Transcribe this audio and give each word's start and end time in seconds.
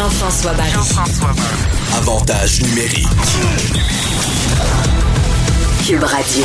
Jean-François 0.00 0.54
Barry. 0.54 0.72
Avantage 1.98 2.62
numérique. 2.62 3.06
Cube 5.86 6.02
Radio. 6.02 6.44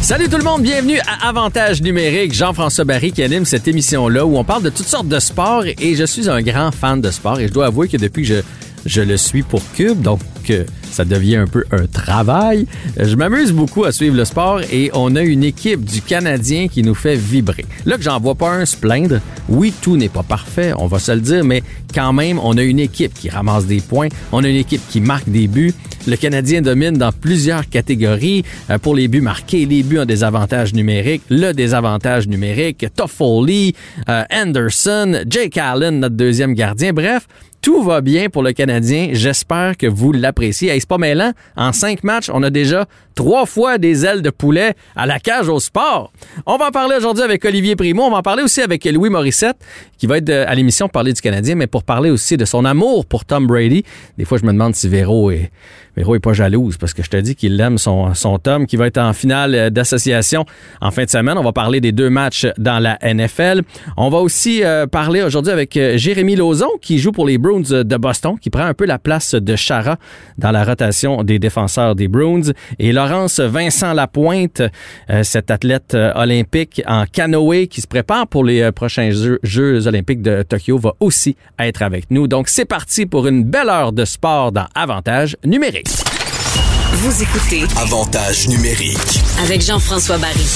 Salut 0.00 0.30
tout 0.30 0.38
le 0.38 0.44
monde, 0.44 0.62
bienvenue 0.62 0.98
à 1.00 1.28
Avantage 1.28 1.82
numérique. 1.82 2.32
Jean-François 2.32 2.84
Barry 2.84 3.12
qui 3.12 3.22
anime 3.22 3.44
cette 3.44 3.68
émission-là 3.68 4.24
où 4.24 4.38
on 4.38 4.44
parle 4.44 4.62
de 4.62 4.70
toutes 4.70 4.86
sortes 4.86 5.06
de 5.06 5.20
sports 5.20 5.64
et 5.66 5.94
je 5.94 6.04
suis 6.04 6.30
un 6.30 6.40
grand 6.40 6.70
fan 6.72 7.02
de 7.02 7.10
sport 7.10 7.38
et 7.40 7.48
je 7.48 7.52
dois 7.52 7.66
avouer 7.66 7.88
que 7.88 7.98
depuis 7.98 8.22
que 8.22 8.28
je, 8.28 8.40
je 8.86 9.02
le 9.02 9.16
suis 9.16 9.42
pour 9.42 9.62
Cube, 9.72 10.00
donc 10.00 10.20
euh, 10.50 10.64
ça 10.90 11.04
devient 11.04 11.36
un 11.36 11.46
peu 11.46 11.64
un 11.70 11.86
travail. 11.86 12.66
Je 12.98 13.14
m'amuse 13.14 13.52
beaucoup 13.52 13.84
à 13.84 13.92
suivre 13.92 14.16
le 14.16 14.24
sport 14.24 14.60
et 14.72 14.90
on 14.94 15.14
a 15.16 15.22
une 15.22 15.44
équipe 15.44 15.84
du 15.84 16.02
Canadien 16.02 16.68
qui 16.68 16.82
nous 16.82 16.94
fait 16.94 17.14
vibrer. 17.14 17.64
Là 17.86 17.96
que 17.96 18.02
j'en 18.02 18.18
vois 18.18 18.34
pas 18.34 18.50
un 18.50 18.64
se 18.64 18.76
plaindre, 18.76 19.20
oui, 19.48 19.72
tout 19.80 19.96
n'est 19.96 20.08
pas 20.08 20.22
parfait, 20.22 20.72
on 20.76 20.86
va 20.86 20.98
se 20.98 21.12
le 21.12 21.20
dire, 21.20 21.44
mais 21.44 21.62
quand 21.94 22.12
même, 22.12 22.38
on 22.42 22.56
a 22.56 22.62
une 22.62 22.78
équipe 22.78 23.14
qui 23.14 23.28
ramasse 23.28 23.66
des 23.66 23.80
points, 23.80 24.08
on 24.32 24.44
a 24.44 24.48
une 24.48 24.56
équipe 24.56 24.82
qui 24.88 25.00
marque 25.00 25.28
des 25.28 25.46
buts. 25.46 25.74
Le 26.06 26.16
Canadien 26.16 26.62
domine 26.62 26.96
dans 26.96 27.12
plusieurs 27.12 27.68
catégories. 27.68 28.42
Euh, 28.70 28.78
pour 28.78 28.94
les 28.94 29.06
buts 29.06 29.20
marqués, 29.20 29.66
les 29.66 29.82
buts 29.82 29.98
ont 29.98 30.06
des 30.06 30.24
avantages 30.24 30.72
numériques, 30.72 31.22
le 31.28 31.52
désavantage 31.52 32.26
numérique, 32.26 32.86
Toffoli, 32.94 33.74
euh, 34.08 34.24
Anderson, 34.32 35.22
Jake 35.28 35.58
Allen, 35.58 36.00
notre 36.00 36.16
deuxième 36.16 36.54
gardien. 36.54 36.92
Bref, 36.94 37.26
tout 37.62 37.82
va 37.82 38.00
bien 38.00 38.28
pour 38.30 38.42
le 38.42 38.52
Canadien. 38.52 39.10
J'espère 39.12 39.76
que 39.76 39.86
vous 39.86 40.12
l'appréciez. 40.12 40.70
Hey, 40.70 40.80
c'est 40.80 40.88
pas 40.88 40.98
mêlant. 40.98 41.32
En 41.56 41.72
cinq 41.72 42.04
matchs, 42.04 42.30
on 42.32 42.42
a 42.42 42.50
déjà 42.50 42.86
trois 43.14 43.44
fois 43.44 43.76
des 43.76 44.06
ailes 44.06 44.22
de 44.22 44.30
poulet 44.30 44.74
à 44.96 45.06
la 45.06 45.18
cage 45.18 45.48
au 45.48 45.60
sport. 45.60 46.12
On 46.46 46.56
va 46.56 46.68
en 46.68 46.70
parler 46.70 46.96
aujourd'hui 46.96 47.22
avec 47.22 47.44
Olivier 47.44 47.76
Primo. 47.76 48.04
On 48.04 48.10
va 48.10 48.18
en 48.18 48.22
parler 48.22 48.42
aussi 48.42 48.62
avec 48.62 48.84
Louis 48.86 49.10
Morissette, 49.10 49.58
qui 49.98 50.06
va 50.06 50.18
être 50.18 50.30
à 50.30 50.54
l'émission 50.54 50.86
pour 50.86 50.92
parler 50.92 51.12
du 51.12 51.20
Canadien, 51.20 51.54
mais 51.54 51.66
pour 51.66 51.84
parler 51.84 52.10
aussi 52.10 52.36
de 52.36 52.44
son 52.44 52.64
amour 52.64 53.04
pour 53.04 53.24
Tom 53.24 53.46
Brady. 53.46 53.84
Des 54.16 54.24
fois, 54.24 54.38
je 54.38 54.46
me 54.46 54.52
demande 54.52 54.74
si 54.74 54.88
Véro 54.88 55.30
est, 55.30 55.50
Véro 55.96 56.14
est 56.14 56.20
pas 56.20 56.32
jalouse 56.32 56.76
parce 56.76 56.94
que 56.94 57.02
je 57.02 57.10
te 57.10 57.16
dis 57.16 57.34
qu'il 57.34 57.60
aime 57.60 57.78
son, 57.78 58.14
son 58.14 58.38
qui 58.66 58.76
va 58.76 58.86
être 58.86 58.98
en 58.98 59.12
finale 59.12 59.70
d'association 59.70 60.44
en 60.80 60.90
fin 60.90 61.04
de 61.04 61.10
semaine. 61.10 61.36
On 61.36 61.42
va 61.42 61.52
parler 61.52 61.80
des 61.80 61.92
deux 61.92 62.10
matchs 62.10 62.46
dans 62.58 62.78
la 62.78 62.98
NFL. 63.02 63.62
On 63.96 64.08
va 64.08 64.18
aussi 64.18 64.64
euh, 64.64 64.86
parler 64.86 65.22
aujourd'hui 65.22 65.52
avec 65.52 65.76
euh, 65.76 65.96
Jérémy 65.96 66.36
Lauzon 66.36 66.70
qui 66.80 66.98
joue 66.98 67.12
pour 67.12 67.26
les 67.26 67.38
Bruins 67.38 67.82
de 67.84 67.96
Boston, 67.96 68.36
qui 68.40 68.50
prend 68.50 68.64
un 68.64 68.74
peu 68.74 68.86
la 68.86 68.98
place 68.98 69.34
de 69.34 69.56
Chara 69.56 69.96
dans 70.38 70.50
la 70.50 70.64
rotation 70.64 71.22
des 71.22 71.38
défenseurs 71.38 71.94
des 71.94 72.08
Bruins. 72.08 72.52
Et 72.78 72.92
Laurence 72.92 73.40
Vincent 73.40 73.92
Lapointe, 73.92 74.62
euh, 75.10 75.22
cet 75.22 75.50
athlète 75.50 75.96
olympique 76.14 76.82
en 76.86 77.04
canoë 77.04 77.66
qui 77.66 77.80
se 77.80 77.86
prépare 77.86 78.26
pour 78.26 78.44
les 78.44 78.72
prochains 78.72 79.10
Jeux, 79.10 79.38
Jeux 79.42 79.86
olympiques 79.86 80.22
de 80.22 80.42
Tokyo, 80.42 80.78
va 80.78 80.94
aussi 81.00 81.36
être 81.58 81.82
avec 81.82 82.10
nous. 82.10 82.26
Donc 82.26 82.48
c'est 82.48 82.64
parti 82.64 83.06
pour 83.06 83.26
une 83.26 83.44
belle 83.44 83.68
heure 83.68 83.92
de 83.92 84.04
sport 84.04 84.52
dans 84.52 84.66
Avantage 84.74 85.36
numérique. 85.44 85.79
Vous 85.86 87.22
écoutez 87.22 87.62
Avantage 87.78 88.48
numérique. 88.48 89.20
avec 89.42 89.62
Jean-François 89.62 90.18
Barry. 90.18 90.46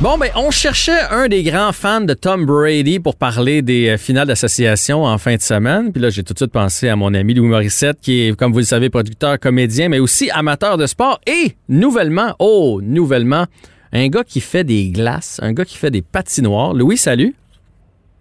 Bon, 0.00 0.16
ben, 0.16 0.30
on 0.36 0.50
cherchait 0.50 1.00
un 1.10 1.28
des 1.28 1.42
grands 1.42 1.72
fans 1.72 2.00
de 2.00 2.14
Tom 2.14 2.46
Brady 2.46 3.00
pour 3.00 3.16
parler 3.16 3.60
des 3.60 3.88
euh, 3.90 3.98
finales 3.98 4.28
d'association 4.28 5.04
en 5.04 5.18
fin 5.18 5.36
de 5.36 5.42
semaine. 5.42 5.92
Puis 5.92 6.00
là, 6.00 6.08
j'ai 6.08 6.22
tout 6.22 6.32
de 6.32 6.38
suite 6.38 6.52
pensé 6.52 6.88
à 6.88 6.96
mon 6.96 7.12
ami 7.12 7.34
Louis 7.34 7.48
Morissette, 7.48 7.98
qui 8.00 8.22
est, 8.22 8.36
comme 8.36 8.52
vous 8.52 8.60
le 8.60 8.64
savez, 8.64 8.88
producteur, 8.88 9.38
comédien, 9.38 9.90
mais 9.90 9.98
aussi 9.98 10.30
amateur 10.30 10.78
de 10.78 10.86
sport. 10.86 11.20
Et 11.26 11.54
nouvellement, 11.68 12.34
oh, 12.38 12.80
nouvellement, 12.82 13.44
un 13.92 14.08
gars 14.08 14.24
qui 14.24 14.40
fait 14.40 14.64
des 14.64 14.88
glaces, 14.88 15.38
un 15.42 15.52
gars 15.52 15.66
qui 15.66 15.76
fait 15.76 15.90
des 15.90 16.02
patinoires. 16.02 16.72
Louis, 16.72 16.96
salut. 16.96 17.34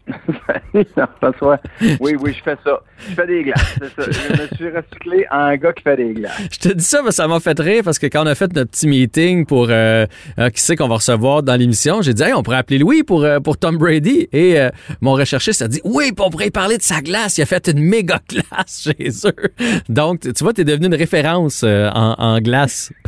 François. 1.22 1.60
Oui, 2.00 2.16
oui, 2.20 2.36
je 2.38 2.44
fais 2.44 2.58
ça. 2.64 2.82
Je 3.10 3.16
fais 3.16 3.28
des 3.28 3.44
glaces, 3.44 3.76
c'est 3.80 4.02
ça. 4.02 4.12
Je 4.12 4.42
me 4.42 4.48
suis 4.56 4.70
recyclé 4.70 5.26
en 5.32 5.38
un 5.38 5.58
gars 5.58 5.74
qui 5.74 5.84
fait 5.84 5.98
des 5.98 6.14
glaces. 6.14 6.42
Je 6.52 6.60
te 6.60 6.74
dis 6.74 6.84
ça, 6.84 7.02
mais 7.04 7.12
ça 7.12 7.28
m'a 7.28 7.40
fait 7.40 7.60
rire 7.60 7.84
parce 7.84 8.00
que 8.00 8.08
quand 8.08 8.24
on 8.24 8.28
a 8.28 8.36
fait 8.36 8.54
notre 8.54 8.72
petit 8.72 8.88
meeting 8.88 9.46
pour 9.46 9.68
euh, 9.70 10.06
euh, 10.38 10.50
qui 10.50 10.62
sait 10.62 10.76
qu'on 10.76 10.88
va 10.88 10.96
recevoir 10.96 11.44
dans 11.44 11.56
l'émission, 11.56 12.02
j'ai 12.02 12.14
dit 12.14 12.24
hey, 12.24 12.34
on 12.34 12.44
pourrait 12.44 12.58
appeler 12.58 12.80
Louis 12.80 13.04
pour, 13.04 13.24
euh, 13.24 13.40
pour 13.40 13.58
Tom 13.58 13.78
Brady. 13.78 14.28
Et 14.34 14.58
mon 15.02 15.14
recherchiste 15.14 15.62
a 15.62 15.68
dit 15.68 15.82
oui, 15.84 16.12
puis 16.12 16.26
on 16.26 16.30
pourrait 16.30 16.52
parler 16.52 16.78
de 16.78 16.84
sa 16.84 17.02
glace. 17.02 17.38
Il 17.38 17.42
a 17.42 17.46
fait 17.46 17.68
une 17.68 17.80
méga 17.80 18.20
glace 18.28 18.90
chez 18.98 19.10
eux. 19.26 19.80
Donc, 19.88 20.22
tu 20.22 20.44
vois, 20.44 20.54
tu 20.54 20.62
es 20.62 20.66
devenu 20.66 20.88
une 20.88 20.96
référence 20.96 21.64
en, 21.64 22.16
en 22.18 22.40
glace. 22.40 22.92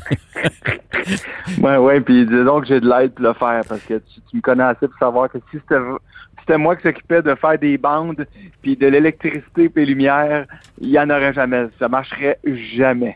Ouais, 1.59 1.78
ouais, 1.78 2.00
puis 2.01 2.25
donc 2.25 2.66
j'ai 2.66 2.79
de 2.79 2.88
l'aide 2.88 3.13
pour 3.13 3.25
le 3.25 3.34
faire 3.34 3.61
parce 3.67 3.81
que 3.81 3.95
tu, 3.95 4.22
tu 4.29 4.38
me 4.38 4.41
connais 4.41 4.63
assez 4.63 4.88
pour 4.88 4.97
savoir 5.00 5.29
que 5.29 5.40
si 5.50 5.57
c'était 5.57 5.81
c'était 6.41 6.57
moi 6.57 6.75
qui 6.75 6.84
s'occupais 6.84 7.22
de 7.22 7.34
faire 7.35 7.57
des 7.59 7.78
bandes 7.78 8.25
puis 8.62 8.75
de 8.75 8.88
l'électricité 8.88 9.69
puis 9.69 9.85
les 9.85 9.85
lumières, 9.85 10.46
il 10.79 10.90
y 10.90 11.00
en 11.00 11.09
aurait 11.09 11.34
jamais. 11.34 11.66
Ça 11.79 11.88
marcherait 11.88 12.38
jamais. 12.75 13.16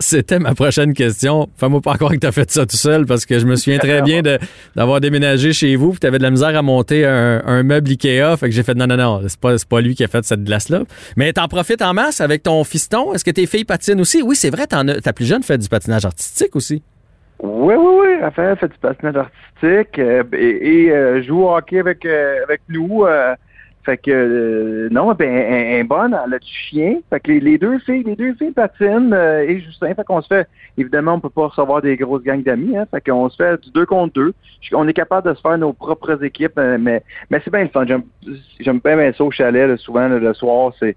C'était, 0.00 0.38
ma 0.38 0.54
prochaine 0.54 0.92
question. 0.94 1.48
Fais-moi 1.56 1.80
pas 1.80 1.94
croire 1.94 2.12
que 2.12 2.18
tu 2.18 2.26
as 2.26 2.32
fait 2.32 2.50
ça 2.50 2.66
tout 2.66 2.76
seul 2.76 3.06
parce 3.06 3.26
que 3.26 3.38
je 3.38 3.46
me 3.46 3.56
souviens 3.56 3.78
très 3.78 4.02
bien 4.02 4.22
de, 4.22 4.38
d'avoir 4.76 5.00
déménagé 5.00 5.52
chez 5.52 5.76
vous 5.76 5.90
puis 5.90 6.00
tu 6.00 6.06
avais 6.06 6.18
de 6.18 6.22
la 6.22 6.30
misère 6.30 6.56
à 6.56 6.62
monter 6.62 7.04
un, 7.06 7.42
un 7.44 7.62
meuble 7.62 7.90
Ikea. 7.90 8.36
Fait 8.36 8.48
que 8.48 8.54
j'ai 8.54 8.62
fait 8.62 8.74
non, 8.74 8.86
non, 8.86 8.96
non, 8.96 9.22
c'est 9.26 9.38
pas, 9.40 9.56
c'est 9.58 9.68
pas 9.68 9.80
lui 9.80 9.94
qui 9.94 10.04
a 10.04 10.08
fait 10.08 10.24
cette 10.24 10.44
glace-là. 10.44 10.82
Mais 11.16 11.32
t'en 11.32 11.48
profites 11.48 11.82
en 11.82 11.94
masse 11.94 12.20
avec 12.20 12.42
ton 12.42 12.62
fiston. 12.64 13.12
Est-ce 13.14 13.24
que 13.24 13.30
tes 13.30 13.46
filles 13.46 13.64
patinent 13.64 14.00
aussi? 14.00 14.22
Oui, 14.22 14.36
c'est 14.36 14.50
vrai, 14.50 14.66
t'en 14.66 14.86
as- 14.88 15.00
ta 15.00 15.12
plus 15.12 15.26
jeune 15.26 15.42
fait 15.42 15.58
du 15.58 15.68
patinage 15.68 16.04
artistique 16.04 16.54
aussi. 16.56 16.82
Oui, 17.46 17.74
oui, 17.76 17.94
oui. 18.00 18.20
Raphaël 18.22 18.56
fait 18.56 18.68
du 18.68 18.78
patinage 18.78 19.16
artistique 19.16 19.98
euh, 19.98 20.22
et, 20.32 20.90
euh, 20.90 21.22
joue 21.22 21.42
au 21.42 21.54
hockey 21.54 21.78
avec, 21.78 22.06
euh, 22.06 22.42
avec 22.44 22.62
nous. 22.70 23.04
euh, 23.04 23.34
fait 23.84 23.98
que 23.98 24.10
euh, 24.10 24.88
non, 24.90 25.12
ben 25.12 25.28
un, 25.28 25.80
un 25.80 25.84
bonne, 25.84 26.14
a 26.14 26.24
chien. 26.40 27.00
Fait 27.10 27.20
que 27.20 27.30
les, 27.32 27.40
les 27.40 27.58
deux 27.58 27.78
filles, 27.80 28.02
les 28.04 28.16
deux 28.16 28.32
filles 28.32 28.52
patinent 28.52 29.12
euh, 29.12 29.42
et 29.46 29.60
Justin. 29.60 29.94
Fait 29.94 30.04
qu'on 30.04 30.22
se 30.22 30.28
fait 30.28 30.48
évidemment 30.78 31.14
on 31.14 31.20
peut 31.20 31.28
pas 31.28 31.48
recevoir 31.48 31.82
des 31.82 31.94
grosses 31.98 32.22
gangs 32.22 32.42
d'amis, 32.42 32.78
hein. 32.78 32.86
Fait 32.90 33.02
qu'on 33.02 33.28
se 33.28 33.36
fait 33.36 33.60
du 33.62 33.70
deux 33.72 33.84
contre 33.84 34.14
deux. 34.14 34.32
On 34.72 34.88
est 34.88 34.94
capable 34.94 35.28
de 35.28 35.34
se 35.34 35.42
faire 35.42 35.58
nos 35.58 35.74
propres 35.74 36.24
équipes, 36.24 36.58
mais 36.80 37.02
mais 37.28 37.42
c'est 37.44 37.50
bien 37.52 37.64
le 37.64 37.68
fun. 37.68 37.84
J'aime 37.86 38.04
j'aime 38.58 38.80
bien, 38.82 38.96
bien 38.96 39.12
ça 39.12 39.22
au 39.22 39.30
chalet, 39.30 39.68
là, 39.68 39.76
souvent 39.76 40.08
là, 40.08 40.18
le 40.18 40.32
soir, 40.32 40.72
c'est 40.80 40.96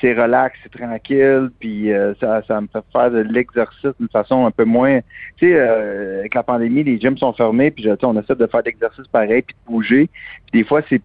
c'est 0.00 0.12
relax, 0.12 0.58
c'est 0.62 0.72
tranquille, 0.72 1.50
puis 1.60 1.92
euh, 1.92 2.14
ça, 2.20 2.42
ça 2.46 2.60
me 2.60 2.66
fait 2.66 2.84
faire 2.92 3.10
de 3.10 3.18
l'exercice 3.18 3.92
d'une 3.98 4.08
façon 4.08 4.46
un 4.46 4.50
peu 4.50 4.64
moins. 4.64 5.00
Tu 5.36 5.48
sais, 5.48 5.54
euh, 5.54 6.20
avec 6.20 6.34
la 6.34 6.42
pandémie, 6.42 6.82
les 6.82 6.98
gyms 6.98 7.16
sont 7.16 7.32
fermés, 7.32 7.70
puis 7.70 7.88
on 8.02 8.20
essaie 8.20 8.34
de 8.34 8.46
faire 8.46 8.60
de 8.60 8.66
l'exercice 8.66 9.06
pareil, 9.08 9.42
puis 9.42 9.54
de 9.54 9.72
bouger. 9.72 10.10
Puis 10.46 10.60
des 10.60 10.64
fois, 10.64 10.82
c'est 10.88 11.00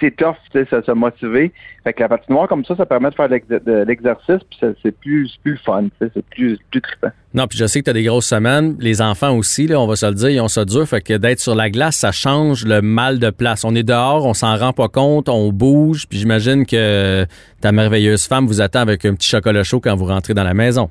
c'est 0.00 0.16
tough, 0.16 0.36
tu 0.52 0.58
sais, 0.58 0.66
ça 0.70 0.82
se 0.82 0.92
motiver. 0.92 1.52
Fait 1.84 1.92
que 1.92 2.00
la 2.02 2.08
patinoire 2.08 2.48
comme 2.48 2.64
ça, 2.64 2.76
ça 2.76 2.86
permet 2.86 3.10
de 3.10 3.14
faire 3.14 3.28
de 3.28 3.34
l'ex- 3.34 3.48
de 3.48 3.84
l'exercice, 3.86 4.40
puis 4.50 4.58
c'est 4.82 4.92
plus, 4.98 5.30
plus 5.42 5.56
fun, 5.58 5.84
tu 5.84 5.90
sais, 6.06 6.10
c'est 6.14 6.24
plus, 6.26 6.58
plus 6.70 6.80
trippant. 6.80 7.10
Non, 7.34 7.46
puis 7.46 7.58
je 7.58 7.66
sais 7.66 7.80
que 7.80 7.84
tu 7.84 7.90
as 7.90 7.94
des 7.94 8.02
grosses 8.04 8.26
semaines. 8.26 8.76
Les 8.78 9.00
enfants 9.02 9.36
aussi, 9.36 9.66
là, 9.66 9.80
on 9.80 9.86
va 9.86 9.96
se 9.96 10.06
le 10.06 10.14
dire, 10.14 10.28
ils 10.30 10.40
ont 10.40 10.48
ça 10.48 10.64
dur. 10.64 10.86
Fait 10.86 11.00
que 11.00 11.14
d'être 11.14 11.40
sur 11.40 11.54
la 11.54 11.70
glace, 11.70 11.96
ça 11.96 12.12
change 12.12 12.64
le 12.64 12.82
mal 12.82 13.18
de 13.18 13.30
place. 13.30 13.64
On 13.64 13.74
est 13.74 13.82
dehors, 13.82 14.26
on 14.26 14.34
s'en 14.34 14.56
rend 14.56 14.72
pas 14.72 14.88
compte, 14.88 15.28
on 15.28 15.50
bouge. 15.52 16.06
Puis 16.08 16.18
j'imagine 16.18 16.66
que 16.66 17.24
ta 17.60 17.72
merveilleuse 17.72 18.26
femme 18.26 18.46
vous 18.46 18.60
attend 18.60 18.80
avec 18.80 19.04
un 19.04 19.14
petit 19.14 19.28
chocolat 19.28 19.62
chaud 19.64 19.80
quand 19.80 19.96
vous 19.96 20.06
rentrez 20.06 20.34
dans 20.34 20.44
la 20.44 20.54
maison. 20.54 20.90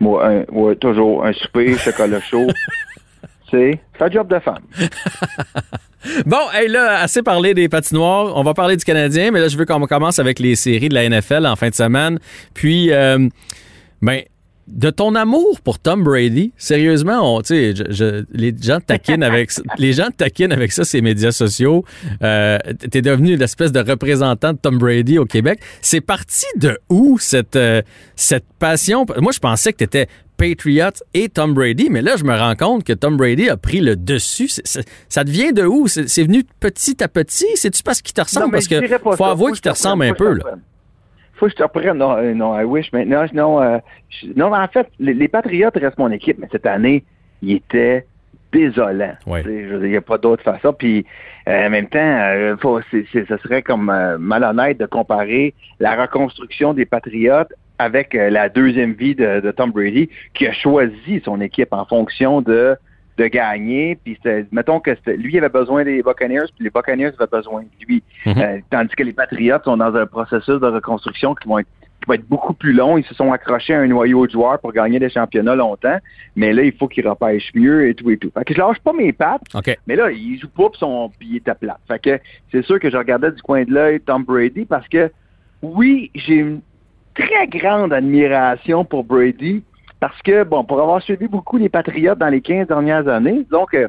Moi, 0.00 0.24
un- 0.26 0.44
ouais, 0.52 0.76
toujours 0.76 1.26
un 1.26 1.32
souper, 1.32 1.76
chocolat 1.76 2.20
chaud. 2.20 2.46
C'est 3.50 3.80
un 4.00 4.10
job 4.10 4.28
de 4.28 4.38
femme. 4.38 4.62
Bon, 6.26 6.50
hey, 6.54 6.68
là, 6.68 7.00
assez 7.00 7.22
parlé 7.22 7.54
des 7.54 7.68
patinoires. 7.68 8.36
On 8.36 8.42
va 8.42 8.54
parler 8.54 8.76
du 8.76 8.84
Canadien, 8.84 9.30
mais 9.30 9.40
là, 9.40 9.48
je 9.48 9.56
veux 9.56 9.64
qu'on 9.64 9.84
commence 9.86 10.18
avec 10.18 10.38
les 10.38 10.54
séries 10.54 10.88
de 10.88 10.94
la 10.94 11.08
NFL 11.08 11.46
en 11.46 11.56
fin 11.56 11.70
de 11.70 11.74
semaine. 11.74 12.18
Puis, 12.54 12.92
euh, 12.92 13.28
ben, 14.00 14.22
de 14.70 14.90
ton 14.90 15.14
amour 15.14 15.60
pour 15.62 15.78
Tom 15.78 16.04
Brady, 16.04 16.52
sérieusement, 16.56 17.36
on, 17.36 17.42
tu 17.42 17.74
je- 17.74 17.84
je- 17.90 18.24
les 18.32 18.54
gens 18.60 18.78
te 18.80 18.86
taquinent 18.86 19.22
avec, 19.22 19.50
les 19.78 19.92
gens 19.92 20.08
taquinent 20.16 20.52
avec 20.52 20.72
ça, 20.72 20.84
ces 20.84 21.00
médias 21.00 21.32
sociaux. 21.32 21.84
Euh, 22.22 22.58
T'es 22.90 23.02
devenu 23.02 23.36
l'espèce 23.36 23.72
de 23.72 23.80
représentant 23.80 24.52
de 24.52 24.58
Tom 24.58 24.78
Brady 24.78 25.18
au 25.18 25.24
Québec. 25.24 25.60
C'est 25.80 26.00
parti 26.00 26.46
de 26.56 26.78
où 26.90 27.18
cette, 27.18 27.56
euh, 27.56 27.82
cette 28.14 28.44
passion? 28.58 29.06
Moi, 29.20 29.32
je 29.32 29.38
pensais 29.40 29.72
que 29.72 29.78
t'étais 29.78 30.06
Patriot 30.36 30.90
et 31.14 31.28
Tom 31.28 31.54
Brady, 31.54 31.88
mais 31.90 32.00
là, 32.02 32.16
je 32.16 32.24
me 32.24 32.36
rends 32.36 32.54
compte 32.54 32.84
que 32.84 32.92
Tom 32.92 33.16
Brady 33.16 33.48
a 33.48 33.56
pris 33.56 33.80
le 33.80 33.96
dessus. 33.96 34.48
C'est- 34.48 34.66
c'est- 34.66 34.88
ça 35.08 35.24
te 35.24 35.30
vient 35.30 35.50
de 35.52 35.64
où? 35.64 35.88
C'est 35.88 36.08
c'est 36.08 36.22
venu 36.22 36.44
petit 36.60 37.02
à 37.02 37.08
petit? 37.08 37.46
C'est-tu 37.56 37.82
parce 37.82 38.00
qu'il 38.02 38.12
te 38.14 38.20
ressemble? 38.20 38.46
Non, 38.46 38.52
parce 38.52 38.68
que 38.68 38.86
faut 39.02 39.16
ça. 39.16 39.30
avouer 39.30 39.52
qu'il 39.52 39.62
te 39.62 39.68
ressemble 39.70 40.04
un 40.04 40.12
peu, 40.14 40.34
là. 40.34 40.44
Faut 41.38 41.46
que 41.46 41.52
je 41.52 41.56
t'apprenne. 41.56 41.98
Non, 41.98 42.16
euh, 42.16 42.34
non, 42.34 42.58
I 42.58 42.64
wish 42.64 42.92
maintenant. 42.92 43.24
Non, 43.32 43.62
euh, 43.62 43.78
je- 44.10 44.28
non, 44.36 44.52
en 44.52 44.68
fait, 44.68 44.88
les, 44.98 45.14
les 45.14 45.28
Patriotes 45.28 45.76
restent 45.76 45.98
mon 45.98 46.10
équipe, 46.10 46.36
mais 46.38 46.48
cette 46.50 46.66
année, 46.66 47.04
ils 47.42 47.56
étaient 47.56 48.04
désolants. 48.52 49.14
Ouais. 49.26 49.42
Il 49.46 49.78
n'y 49.90 49.96
a 49.96 50.00
pas 50.00 50.18
d'autre 50.18 50.42
façon. 50.42 50.72
Puis, 50.72 51.04
euh, 51.48 51.66
en 51.66 51.70
même 51.70 51.86
temps, 51.86 51.98
euh, 52.00 52.56
faut, 52.56 52.80
ce 52.90 53.36
serait 53.42 53.62
comme 53.62 53.90
euh, 53.90 54.16
malhonnête 54.18 54.78
de 54.78 54.86
comparer 54.86 55.54
la 55.80 56.00
reconstruction 56.00 56.74
des 56.74 56.86
Patriotes 56.86 57.52
avec 57.78 58.14
euh, 58.14 58.30
la 58.30 58.48
deuxième 58.48 58.92
vie 58.92 59.14
de, 59.14 59.40
de 59.40 59.50
Tom 59.52 59.70
Brady, 59.70 60.08
qui 60.34 60.46
a 60.46 60.52
choisi 60.52 61.20
son 61.24 61.40
équipe 61.40 61.72
en 61.72 61.84
fonction 61.84 62.40
de 62.40 62.74
de 63.18 63.26
gagner. 63.26 63.98
Puis 64.02 64.18
mettons 64.52 64.80
que 64.80 64.92
lui 65.10 65.36
avait 65.36 65.48
besoin 65.48 65.84
des 65.84 66.02
Buccaneers, 66.02 66.46
puis 66.54 66.64
les 66.64 66.70
Buccaneers 66.70 67.12
avaient 67.18 67.30
besoin 67.30 67.62
de 67.62 67.86
lui. 67.86 68.02
Mhm. 68.24 68.38
Euh, 68.38 68.58
tandis 68.70 68.94
que 68.94 69.02
les 69.02 69.12
Patriots 69.12 69.58
sont 69.64 69.76
dans 69.76 69.94
un 69.94 70.06
processus 70.06 70.60
de 70.60 70.66
reconstruction 70.66 71.34
qui 71.34 71.48
vont 71.48 71.58
être 71.58 71.68
qui 72.00 72.06
va 72.06 72.14
être 72.14 72.28
beaucoup 72.28 72.54
plus 72.54 72.72
long. 72.72 72.96
Ils 72.96 73.04
se 73.04 73.14
sont 73.14 73.32
accrochés 73.32 73.74
à 73.74 73.80
un 73.80 73.88
noyau 73.88 74.24
de 74.28 74.30
joueurs 74.30 74.60
pour 74.60 74.72
gagner 74.72 75.00
des 75.00 75.10
championnats 75.10 75.56
longtemps. 75.56 75.98
Mais 76.36 76.52
là, 76.52 76.62
il 76.62 76.72
faut 76.72 76.86
qu'ils 76.86 77.08
repêchent 77.08 77.50
mieux 77.56 77.88
et 77.88 77.94
tout 77.94 78.08
et 78.12 78.16
tout. 78.16 78.30
Fait 78.32 78.44
que 78.44 78.54
je 78.54 78.58
lâche 78.60 78.78
pas 78.78 78.92
mes 78.92 79.12
pattes. 79.12 79.42
OK. 79.52 79.76
Mais 79.88 79.96
là, 79.96 80.08
il 80.12 80.38
joue 80.38 80.48
pas 80.48 80.70
puis 80.70 80.78
son 80.78 81.10
il 81.20 81.38
était 81.38 81.56
plat. 81.56 81.80
Fait 81.88 81.98
que 81.98 82.20
c'est 82.52 82.64
sûr 82.64 82.78
que 82.78 82.88
je 82.88 82.96
regardais 82.96 83.32
du 83.32 83.42
coin 83.42 83.64
de 83.64 83.72
l'œil 83.72 84.00
Tom 84.00 84.22
Brady 84.22 84.64
parce 84.64 84.86
que 84.86 85.10
oui, 85.60 86.12
j'ai 86.14 86.36
une 86.36 86.60
très 87.16 87.48
grande 87.48 87.92
admiration 87.92 88.84
pour 88.84 89.02
Brady 89.02 89.64
parce 90.00 90.20
que 90.22 90.44
bon, 90.44 90.64
pour 90.64 90.80
avoir 90.80 91.02
suivi 91.02 91.26
beaucoup 91.28 91.56
les 91.56 91.68
Patriotes 91.68 92.18
dans 92.18 92.28
les 92.28 92.40
15 92.40 92.68
dernières 92.68 93.08
années, 93.08 93.46
donc 93.50 93.74
euh, 93.74 93.88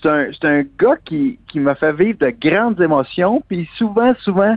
c'est 0.00 0.08
un 0.08 0.26
c'est 0.32 0.46
un 0.46 0.62
gars 0.78 0.96
qui 1.04 1.38
qui 1.48 1.60
m'a 1.60 1.74
fait 1.74 1.92
vivre 1.92 2.18
de 2.18 2.30
grandes 2.30 2.80
émotions 2.80 3.42
puis 3.48 3.68
souvent 3.76 4.14
souvent 4.20 4.56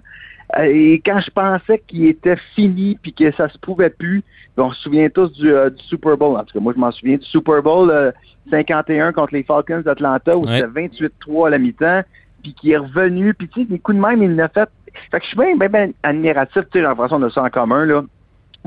euh, 0.58 0.64
et 0.64 1.02
quand 1.06 1.20
je 1.20 1.32
pensais 1.32 1.82
qu'il 1.88 2.06
était 2.06 2.38
fini 2.56 2.98
puis 3.02 3.14
que 3.14 3.32
ça 3.32 3.50
se 3.50 3.58
pouvait 3.58 3.90
plus, 3.90 4.24
on 4.58 4.72
se 4.72 4.82
souvient 4.84 5.10
tous 5.10 5.32
du, 5.34 5.52
euh, 5.52 5.70
du 5.70 5.84
Super 5.86 6.18
Bowl. 6.18 6.38
En 6.38 6.44
tout 6.44 6.54
cas, 6.54 6.60
moi, 6.60 6.72
je 6.76 6.80
m'en 6.80 6.92
souviens 6.92 7.18
du 7.18 7.26
Super 7.26 7.62
Bowl 7.64 7.90
euh, 7.90 8.12
51 8.52 9.12
contre 9.12 9.34
les 9.34 9.44
Falcons 9.44 9.82
d'Atlanta 9.84 10.38
où 10.38 10.46
Ouais. 10.46 10.62
c'était 10.62 11.08
28-3 11.28 11.48
à 11.48 11.50
la 11.50 11.58
mi-temps, 11.58 12.02
puis 12.44 12.54
qui 12.54 12.72
est 12.72 12.78
revenu, 12.78 13.34
puis 13.34 13.48
tu 13.50 13.62
sais, 13.62 13.66
des 13.66 13.80
coups 13.80 13.98
de 13.98 14.02
même, 14.02 14.22
il 14.22 14.36
l'a 14.36 14.48
fait. 14.50 14.70
Fait 15.12 15.18
que 15.20 15.24
je 15.24 15.30
suis 15.30 15.38
bien, 15.38 15.56
bien, 15.58 15.68
bien 15.68 15.92
admiratif, 16.04 16.54
tu 16.54 16.62
sais, 16.62 16.68
j'ai 16.76 16.82
l'impression 16.82 17.20
de 17.20 17.30
ça 17.30 17.42
en 17.42 17.50
commun, 17.50 17.86
là. 17.86 18.04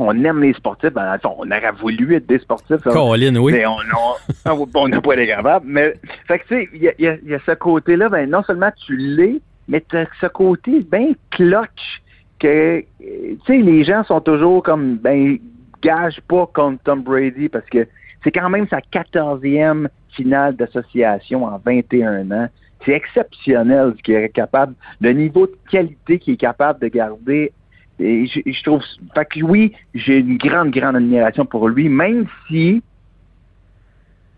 On 0.00 0.12
aime 0.24 0.40
les 0.42 0.52
sportifs, 0.54 0.92
ben, 0.92 1.16
on 1.24 1.50
aurait 1.50 1.72
voulu 1.80 2.14
être 2.14 2.26
des 2.26 2.38
sportifs. 2.38 2.80
Colin, 2.84 3.34
oui. 3.36 3.52
Mais 3.52 3.66
on 3.66 3.76
on- 4.46 4.68
on 4.74 4.88
n'a 4.88 5.00
pas 5.00 5.16
les 5.16 5.26
capables. 5.26 5.66
Mais, 5.68 5.94
fait 6.28 6.38
que, 6.38 6.46
tu 6.46 6.54
sais, 6.54 6.68
il 6.72 6.82
y 6.84 6.88
a, 6.88 6.92
y 7.00 7.06
a- 7.08 7.16
y 7.24 7.34
a 7.34 7.38
ce 7.44 7.52
côté-là, 7.52 8.08
ben, 8.08 8.30
non 8.30 8.42
seulement 8.44 8.70
tu 8.86 8.96
l'es, 8.96 9.40
mais 9.66 9.82
tu 9.88 9.96
as 9.96 10.06
ce 10.20 10.26
côté 10.26 10.86
bien 10.90 11.08
clutch 11.30 12.00
que, 12.38 12.80
tu 13.00 13.38
sais, 13.46 13.56
les 13.58 13.82
gens 13.82 14.04
sont 14.04 14.20
toujours 14.20 14.62
comme, 14.62 14.96
ben, 14.98 15.38
gage 15.82 16.20
pas 16.28 16.46
contre 16.54 16.82
Tom 16.84 17.02
Brady 17.02 17.48
parce 17.48 17.66
que 17.66 17.86
c'est 18.22 18.30
quand 18.32 18.50
même 18.50 18.66
sa 18.68 18.78
14e 18.80 19.88
finale 20.10 20.54
d'association 20.56 21.44
en 21.44 21.58
21 21.64 22.30
ans. 22.30 22.48
C'est 22.84 22.92
exceptionnel 22.92 23.94
ce 23.96 24.02
qu'il 24.02 24.14
est 24.14 24.28
capable, 24.28 24.74
le 25.00 25.12
niveau 25.12 25.46
de 25.46 25.56
qualité 25.70 26.18
qu'il 26.20 26.34
est 26.34 26.38
capable 26.38 26.78
de 26.80 26.86
garder. 26.88 27.52
Et 28.00 28.26
je, 28.26 28.40
je 28.46 28.62
trouve, 28.62 28.82
fait 29.14 29.24
que 29.24 29.42
oui, 29.42 29.72
j'ai 29.94 30.18
une 30.18 30.38
grande, 30.38 30.70
grande 30.70 30.96
admiration 30.96 31.44
pour 31.44 31.68
lui, 31.68 31.88
même 31.88 32.26
si 32.48 32.82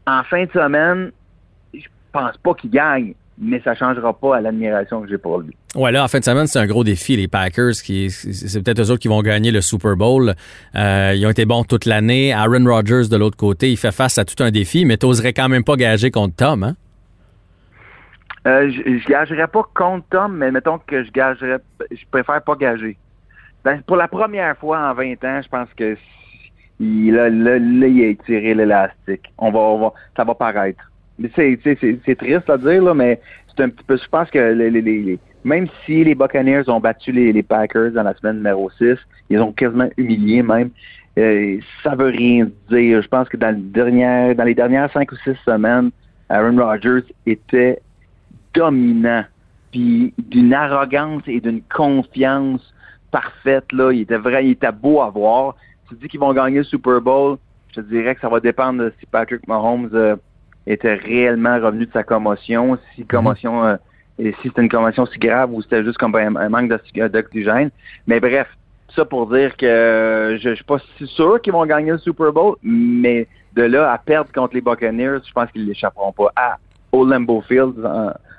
en 0.06 0.22
fin 0.24 0.44
de 0.44 0.50
semaine, 0.50 1.12
je 1.74 1.86
pense 2.12 2.36
pas 2.38 2.54
qu'il 2.54 2.70
gagne, 2.70 3.14
mais 3.38 3.60
ça 3.62 3.74
changera 3.74 4.12
pas 4.12 4.36
à 4.36 4.40
l'admiration 4.40 5.02
que 5.02 5.08
j'ai 5.08 5.18
pour 5.18 5.38
lui. 5.38 5.54
Ouais, 5.74 5.92
là, 5.92 6.04
en 6.04 6.08
fin 6.08 6.18
de 6.18 6.24
semaine, 6.24 6.46
c'est 6.46 6.58
un 6.58 6.66
gros 6.66 6.84
défi. 6.84 7.16
Les 7.16 7.28
Packers, 7.28 7.72
qui 7.84 8.10
c'est 8.10 8.62
peut-être 8.62 8.80
eux 8.80 8.90
autres 8.90 9.00
qui 9.00 9.08
vont 9.08 9.22
gagner 9.22 9.50
le 9.50 9.60
Super 9.60 9.96
Bowl. 9.96 10.34
Euh, 10.74 11.12
ils 11.14 11.26
ont 11.26 11.30
été 11.30 11.44
bons 11.44 11.64
toute 11.64 11.86
l'année. 11.86 12.32
Aaron 12.32 12.64
Rodgers, 12.64 13.08
de 13.10 13.16
l'autre 13.16 13.36
côté, 13.36 13.70
il 13.70 13.76
fait 13.76 13.92
face 13.92 14.18
à 14.18 14.24
tout 14.24 14.42
un 14.42 14.50
défi, 14.50 14.84
mais 14.84 14.96
t'oserais 14.96 15.32
quand 15.32 15.48
même 15.48 15.64
pas 15.64 15.76
gager 15.76 16.10
contre 16.10 16.34
Tom, 16.36 16.64
hein? 16.64 16.76
Euh, 18.46 18.70
je, 18.70 18.98
je 18.98 19.06
gagerais 19.06 19.48
pas 19.48 19.68
contre 19.74 20.06
Tom, 20.10 20.38
mais 20.38 20.50
mettons 20.50 20.78
que 20.78 21.04
je 21.04 21.10
gagerais, 21.10 21.58
je 21.90 22.04
préfère 22.10 22.42
pas 22.42 22.56
gager. 22.56 22.96
Ben, 23.64 23.82
pour 23.86 23.96
la 23.96 24.08
première 24.08 24.56
fois 24.56 24.78
en 24.90 24.94
20 24.94 25.24
ans, 25.24 25.40
je 25.42 25.48
pense 25.48 25.68
que 25.76 25.96
il, 26.78 27.12
là, 27.12 27.28
là, 27.28 27.58
là, 27.58 27.86
il 27.86 28.02
a 28.02 28.06
étiré 28.06 28.54
l'élastique. 28.54 29.30
On 29.36 29.50
va, 29.50 29.58
on 29.58 29.78
va, 29.80 29.92
ça 30.16 30.24
va 30.24 30.34
paraître. 30.34 30.90
C'est, 31.34 31.58
triste 32.16 32.48
à 32.48 32.56
dire, 32.56 32.82
là, 32.82 32.94
mais 32.94 33.20
c'est 33.48 33.62
un 33.62 33.68
petit 33.68 33.84
peu, 33.84 33.98
je 33.98 34.08
pense 34.08 34.30
que 34.30 34.38
les, 34.38 34.70
les, 34.70 34.80
les- 34.80 35.18
même 35.44 35.66
si 35.84 36.04
les 36.04 36.14
Buccaneers 36.14 36.68
ont 36.68 36.80
battu 36.80 37.12
les, 37.12 37.32
les 37.32 37.42
Packers 37.42 37.92
dans 37.92 38.02
la 38.02 38.14
semaine 38.14 38.36
numéro 38.36 38.70
6, 38.78 38.96
ils 39.28 39.40
ont 39.40 39.52
quasiment 39.52 39.88
humilié 39.96 40.42
même. 40.42 40.70
Euh, 41.18 41.58
ça 41.82 41.94
veut 41.94 42.08
rien 42.10 42.48
dire. 42.70 43.02
Je 43.02 43.08
pense 43.08 43.28
que 43.28 43.36
dans, 43.36 43.54
le 43.54 43.60
dernier, 43.60 44.34
dans 44.34 44.44
les 44.44 44.54
dernières 44.54 44.90
cinq 44.92 45.12
ou 45.12 45.16
six 45.16 45.36
semaines, 45.44 45.90
Aaron 46.28 46.56
Rodgers 46.56 47.04
était 47.26 47.80
dominant, 48.54 49.24
puis 49.72 50.14
d'une 50.18 50.54
arrogance 50.54 51.22
et 51.26 51.40
d'une 51.40 51.62
confiance 51.62 52.74
parfaite. 53.10 53.72
Là. 53.72 53.92
Il 53.92 54.02
était 54.02 54.16
vrai, 54.16 54.46
il 54.46 54.52
était 54.52 54.72
beau 54.72 55.00
à 55.00 55.10
voir. 55.10 55.56
Tu 55.88 55.94
dis 55.96 56.08
qu'ils 56.08 56.20
vont 56.20 56.32
gagner 56.32 56.58
le 56.58 56.64
Super 56.64 57.00
Bowl, 57.00 57.36
je 57.70 57.80
te 57.80 57.86
dirais 57.86 58.14
que 58.14 58.20
ça 58.20 58.28
va 58.28 58.40
dépendre 58.40 58.84
de 58.84 58.92
si 59.00 59.06
Patrick 59.06 59.46
Mahomes 59.48 59.90
euh, 59.92 60.16
était 60.66 60.94
réellement 60.94 61.58
revenu 61.58 61.86
de 61.86 61.92
sa 61.92 62.04
commotion, 62.04 62.78
si 62.94 63.04
commotion 63.04 63.64
euh, 63.64 63.76
et 64.18 64.32
si 64.34 64.48
c'était 64.48 64.62
une 64.62 64.68
commotion 64.68 65.06
si 65.06 65.18
grave 65.18 65.52
ou 65.52 65.62
c'était 65.62 65.82
juste 65.82 65.98
comme 65.98 66.14
un, 66.14 66.36
un 66.36 66.48
manque 66.48 66.68
d'oxy- 66.68 67.10
d'oxygène. 67.10 67.70
Mais 68.06 68.20
bref, 68.20 68.46
ça 68.94 69.04
pour 69.04 69.28
dire 69.28 69.56
que 69.56 69.66
euh, 69.66 70.38
je, 70.38 70.50
je 70.50 70.54
suis 70.54 70.64
pas 70.64 70.78
si 70.96 71.06
sûr 71.06 71.40
qu'ils 71.40 71.52
vont 71.52 71.66
gagner 71.66 71.92
le 71.92 71.98
Super 71.98 72.32
Bowl, 72.32 72.56
mais 72.62 73.26
de 73.54 73.62
là 73.62 73.92
à 73.92 73.98
perdre 73.98 74.30
contre 74.32 74.54
les 74.54 74.60
Buccaneers, 74.60 75.18
je 75.26 75.32
pense 75.32 75.50
qu'ils 75.50 75.66
l'échapperont 75.66 76.12
pas. 76.12 76.30
À 76.36 76.56
au 76.92 77.04
Lambeau 77.04 77.40
Field, 77.40 77.74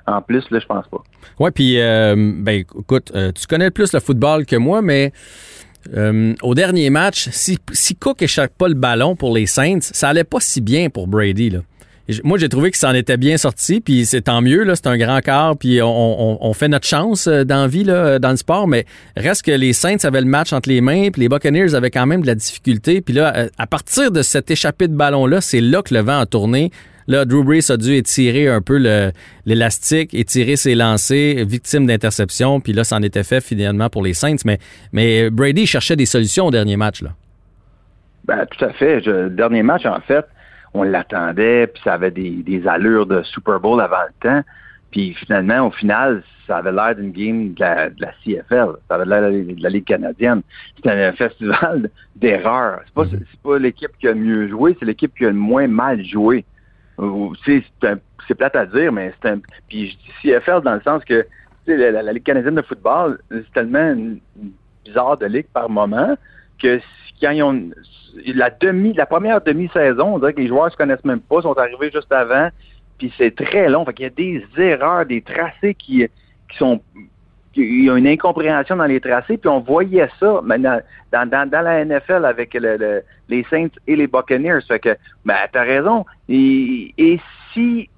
en, 0.06 0.22
plus, 0.22 0.44
là, 0.50 0.58
je 0.58 0.66
pense 0.66 0.86
pas. 0.88 1.02
Ouais, 1.38 1.50
puis, 1.50 1.80
euh, 1.80 2.14
ben, 2.16 2.64
écoute, 2.78 3.12
euh, 3.14 3.32
tu 3.32 3.46
connais 3.46 3.70
plus 3.70 3.92
le 3.92 4.00
football 4.00 4.46
que 4.46 4.56
moi, 4.56 4.82
mais 4.82 5.12
euh, 5.94 6.34
au 6.42 6.54
dernier 6.54 6.90
match, 6.90 7.28
si, 7.30 7.58
si 7.72 7.96
Cook 7.96 8.22
échappe 8.22 8.52
pas 8.56 8.68
le 8.68 8.74
ballon 8.74 9.16
pour 9.16 9.34
les 9.34 9.46
Saints, 9.46 9.80
ça 9.80 10.08
allait 10.08 10.24
pas 10.24 10.40
si 10.40 10.60
bien 10.60 10.90
pour 10.90 11.06
Brady, 11.08 11.52
Moi, 12.24 12.38
j'ai 12.38 12.48
trouvé 12.48 12.70
qu'il 12.70 12.78
s'en 12.78 12.94
était 12.94 13.16
bien 13.16 13.36
sorti, 13.36 13.80
puis 13.80 14.06
c'est 14.06 14.22
tant 14.22 14.42
mieux, 14.42 14.64
là, 14.64 14.76
c'est 14.76 14.86
un 14.86 14.98
grand 14.98 15.20
quart, 15.20 15.56
puis 15.56 15.80
on, 15.82 16.52
fait 16.54 16.68
notre 16.68 16.86
chance 16.86 17.26
dans 17.28 17.68
dans 17.68 18.30
le 18.30 18.36
sport, 18.36 18.68
mais 18.68 18.84
reste 19.16 19.42
que 19.42 19.52
les 19.52 19.72
Saints 19.72 20.04
avaient 20.04 20.20
le 20.20 20.26
match 20.26 20.52
entre 20.52 20.68
les 20.68 20.80
mains, 20.80 21.10
puis 21.10 21.22
les 21.22 21.28
Buccaneers 21.28 21.74
avaient 21.74 21.90
quand 21.90 22.06
même 22.06 22.22
de 22.22 22.26
la 22.26 22.34
difficulté, 22.34 23.00
puis 23.00 23.14
là, 23.14 23.48
à 23.56 23.66
partir 23.66 24.10
de 24.10 24.22
cet 24.22 24.50
échappé 24.50 24.88
de 24.88 24.94
ballon-là, 24.94 25.40
c'est 25.40 25.60
là 25.60 25.82
que 25.82 25.94
le 25.94 26.00
vent 26.00 26.18
a 26.18 26.26
tourné. 26.26 26.70
Là, 27.08 27.24
Drew 27.24 27.42
Brees 27.44 27.70
a 27.70 27.76
dû 27.76 27.94
étirer 27.94 28.48
un 28.48 28.60
peu 28.60 28.78
l'élastique, 29.46 30.14
étirer 30.14 30.56
ses 30.56 30.74
lancers, 30.74 31.44
victime 31.46 31.86
d'interception, 31.86 32.60
puis 32.60 32.72
là, 32.72 32.84
ça 32.84 32.96
en 32.96 33.02
était 33.02 33.24
fait 33.24 33.40
finalement 33.40 33.88
pour 33.88 34.02
les 34.02 34.14
Saints, 34.14 34.36
mais, 34.44 34.58
mais 34.92 35.30
Brady 35.30 35.66
cherchait 35.66 35.96
des 35.96 36.06
solutions 36.06 36.46
au 36.46 36.50
dernier 36.50 36.76
match, 36.76 37.02
là. 37.02 37.10
Ben, 38.24 38.46
tout 38.46 38.64
à 38.64 38.72
fait. 38.72 39.02
Je- 39.02 39.10
le 39.10 39.30
dernier 39.30 39.62
match, 39.64 39.84
en 39.84 40.00
fait, 40.00 40.24
on 40.74 40.84
l'attendait, 40.84 41.66
puis 41.66 41.82
ça 41.84 41.94
avait 41.94 42.12
des, 42.12 42.30
des 42.30 42.66
allures 42.68 43.06
de 43.06 43.22
Super 43.24 43.58
Bowl 43.58 43.80
avant 43.80 43.96
le 44.06 44.28
temps. 44.28 44.42
Puis 44.92 45.14
finalement, 45.14 45.66
au 45.66 45.70
final, 45.70 46.22
ça 46.46 46.58
avait 46.58 46.70
l'air 46.70 46.94
d'une 46.94 47.12
game 47.12 47.54
de 47.54 47.60
la, 47.60 47.90
de 47.90 48.00
la 48.00 48.12
CFL. 48.24 48.68
Ça 48.88 48.94
avait 48.94 49.06
l'air 49.06 49.22
de 49.22 49.26
la, 49.48 49.54
de 49.54 49.62
la 49.62 49.68
Ligue 49.70 49.84
canadienne. 49.86 50.42
C'était 50.76 50.90
un 50.90 51.12
festival 51.12 51.90
d'erreurs. 52.16 52.80
C'est 52.86 52.94
pas, 52.94 53.04
c'est 53.10 53.40
pas 53.42 53.58
l'équipe 53.58 53.90
qui 53.98 54.06
a 54.08 54.12
le 54.12 54.20
mieux 54.20 54.48
joué, 54.48 54.76
c'est 54.78 54.84
l'équipe 54.86 55.12
qui 55.16 55.24
a 55.24 55.28
le 55.28 55.34
moins 55.34 55.66
mal 55.66 56.04
joué. 56.04 56.44
C'est 58.28 58.34
plate 58.34 58.56
à 58.56 58.66
dire, 58.66 58.92
mais 58.92 59.12
c'est 59.22 59.30
un. 59.30 59.40
Puis 59.68 59.90
je 59.90 59.96
dis 59.96 60.12
CFL 60.22 60.60
dans 60.62 60.74
le 60.74 60.80
sens 60.82 61.04
que 61.04 61.26
la, 61.66 61.90
la- 61.90 62.02
la 62.02 62.12
Ligue 62.12 62.22
canadienne 62.24 62.54
de 62.54 62.62
football, 62.62 63.18
c'est 63.30 63.52
tellement 63.52 63.94
bizarre 64.84 65.16
de 65.16 65.26
ligue 65.26 65.46
par 65.52 65.68
moment 65.68 66.16
que 66.60 66.80
quand 67.20 67.30
ils 67.30 67.42
ont 67.42 67.70
la 68.26 68.50
demi, 68.50 68.92
la 68.92 69.06
première 69.06 69.40
demi-saison, 69.40 70.14
on 70.14 70.18
dirait 70.18 70.34
que 70.34 70.40
les 70.40 70.48
joueurs 70.48 70.70
se 70.70 70.76
connaissent 70.76 71.04
même 71.04 71.20
pas, 71.20 71.40
sont 71.42 71.56
arrivés 71.58 71.90
juste 71.92 72.12
avant, 72.12 72.48
puis 72.98 73.12
c'est 73.16 73.34
très 73.34 73.68
long. 73.68 73.84
Fait 73.84 73.94
qu'il 73.94 74.04
y 74.04 74.06
a 74.06 74.10
des 74.10 74.44
erreurs, 74.56 75.06
des 75.06 75.22
tracés 75.22 75.74
qui, 75.74 76.06
qui 76.50 76.58
sont 76.58 76.80
il 77.56 77.84
y 77.84 77.90
a 77.90 77.96
une 77.96 78.06
incompréhension 78.06 78.76
dans 78.76 78.84
les 78.84 79.00
tracés, 79.00 79.36
puis 79.36 79.48
on 79.48 79.60
voyait 79.60 80.08
ça 80.20 80.40
maintenant 80.42 80.78
dans, 81.12 81.28
dans, 81.28 81.48
dans 81.48 81.60
la 81.62 81.84
NFL 81.84 82.24
avec 82.24 82.54
le- 82.54 82.76
le- 82.76 83.02
les 83.28 83.44
Saints 83.50 83.68
et 83.86 83.96
les 83.96 84.06
Buccaneers. 84.06 84.60
Fait 84.66 84.78
que, 84.78 84.96
ben, 85.24 85.36
t'as 85.52 85.62
raison. 85.62 86.04
Et, 86.28 86.92
et 86.98 87.20
si 87.52 87.88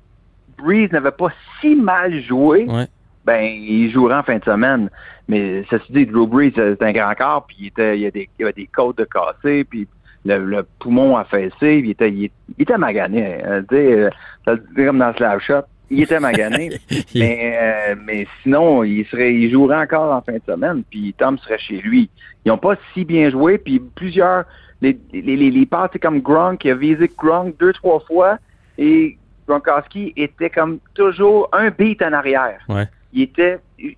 Breeze 0.59 0.93
n'avait 0.93 1.11
pas 1.11 1.29
si 1.61 1.75
mal 1.75 2.21
joué, 2.23 2.65
Ouais. 2.69 2.87
ben, 3.25 3.43
il 3.45 3.91
jouerait 3.91 4.17
en 4.17 4.23
fin 4.23 4.39
de 4.39 4.45
semaine. 4.45 4.91
Mais 5.29 5.65
ceci 5.71 5.93
dit, 5.93 6.07
Drew 6.07 6.27
Brees, 6.27 6.53
c'est 6.55 6.83
un 6.83 6.93
grand 6.93 7.15
corps, 7.15 7.47
puis 7.47 7.57
il, 7.61 7.67
était, 7.69 7.97
il, 7.97 8.03
y 8.03 8.07
a 8.07 8.11
des, 8.11 8.29
il 8.39 8.43
y 8.43 8.45
avait 8.45 8.53
des 8.53 8.67
côtes 8.75 8.99
de 8.99 9.05
cassé, 9.05 9.65
puis 9.65 9.89
le, 10.27 10.39
le 10.45 10.67
poumon 10.79 11.17
affaissé, 11.17 11.79
il 11.83 11.91
était, 11.91 12.11
il, 12.11 12.31
il 12.59 12.63
était 12.63 12.77
magané. 12.79 13.43
hein, 13.45 13.63
tu 13.69 13.75
sais, 13.77 13.93
euh, 13.95 14.11
ça 14.45 14.57
dit 14.57 14.85
comme 14.85 14.99
dans 14.99 15.15
Slap 15.15 15.41
Shot. 15.41 15.63
Il 15.91 16.03
était 16.03 16.21
magané. 16.21 16.81
mais, 17.15 17.59
euh, 17.61 17.95
mais 18.05 18.27
sinon, 18.43 18.85
il 18.85 19.05
serait, 19.07 19.35
il 19.35 19.51
jouerait 19.51 19.79
encore 19.79 20.13
en 20.13 20.23
fin 20.23 20.33
de 20.35 20.43
semaine, 20.47 20.83
puis 20.91 21.15
Tom 21.17 21.39
serait 21.39 21.59
chez 21.59 21.81
lui. 21.81 22.11
Ils 22.45 22.49
n'ont 22.49 22.59
pas 22.59 22.77
si 22.93 23.05
bien 23.05 23.31
joué, 23.31 23.59
puis 23.59 23.81
plusieurs, 23.95 24.45
les, 24.81 24.99
les, 25.13 25.37
les, 25.37 25.51
les 25.51 25.67
passes, 25.67 25.91
c'est 25.93 25.99
comme 25.99 26.21
Gronk, 26.21 26.59
qui 26.59 26.71
a 26.71 26.75
visé 26.75 27.11
Gronk 27.17 27.57
deux, 27.59 27.73
trois 27.73 28.01
fois, 28.01 28.39
et 28.79 29.17
Gronkowski 29.47 30.13
était 30.17 30.51
comme 30.51 30.79
toujours 30.95 31.49
un 31.53 31.71
beat 31.71 32.03
en 32.03 32.13
arrière. 32.13 32.61
Ouais. 32.69 32.89
Il 33.13 33.23
était, 33.23 33.59
il 33.79 33.97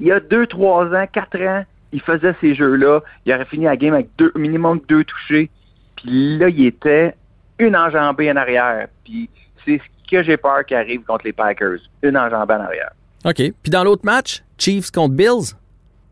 y 0.00 0.12
a 0.12 0.20
deux, 0.20 0.46
trois 0.46 0.86
ans, 0.94 1.06
quatre 1.10 1.40
ans, 1.40 1.64
il 1.92 2.00
faisait 2.00 2.34
ces 2.40 2.54
jeux-là. 2.54 3.00
Il 3.24 3.32
aurait 3.32 3.44
fini 3.46 3.64
la 3.64 3.76
game 3.76 3.94
avec 3.94 4.08
deux, 4.18 4.32
minimum 4.34 4.80
deux 4.88 5.04
touchés. 5.04 5.50
Puis 5.96 6.38
là, 6.38 6.48
il 6.48 6.66
était 6.66 7.14
une 7.58 7.76
enjambée 7.76 8.30
en 8.30 8.36
arrière. 8.36 8.88
Puis 9.04 9.30
c'est 9.66 9.78
ce 9.78 10.10
que 10.10 10.22
j'ai 10.22 10.36
peur 10.36 10.64
qu'il 10.66 10.76
arrive 10.76 11.02
contre 11.02 11.24
les 11.24 11.32
Packers. 11.32 11.78
Une 12.02 12.16
enjambée 12.16 12.54
en 12.54 12.60
arrière. 12.60 12.90
OK. 13.24 13.36
Puis 13.62 13.70
dans 13.70 13.84
l'autre 13.84 14.04
match, 14.04 14.42
Chiefs 14.58 14.90
contre 14.90 15.14
Bills, 15.14 15.54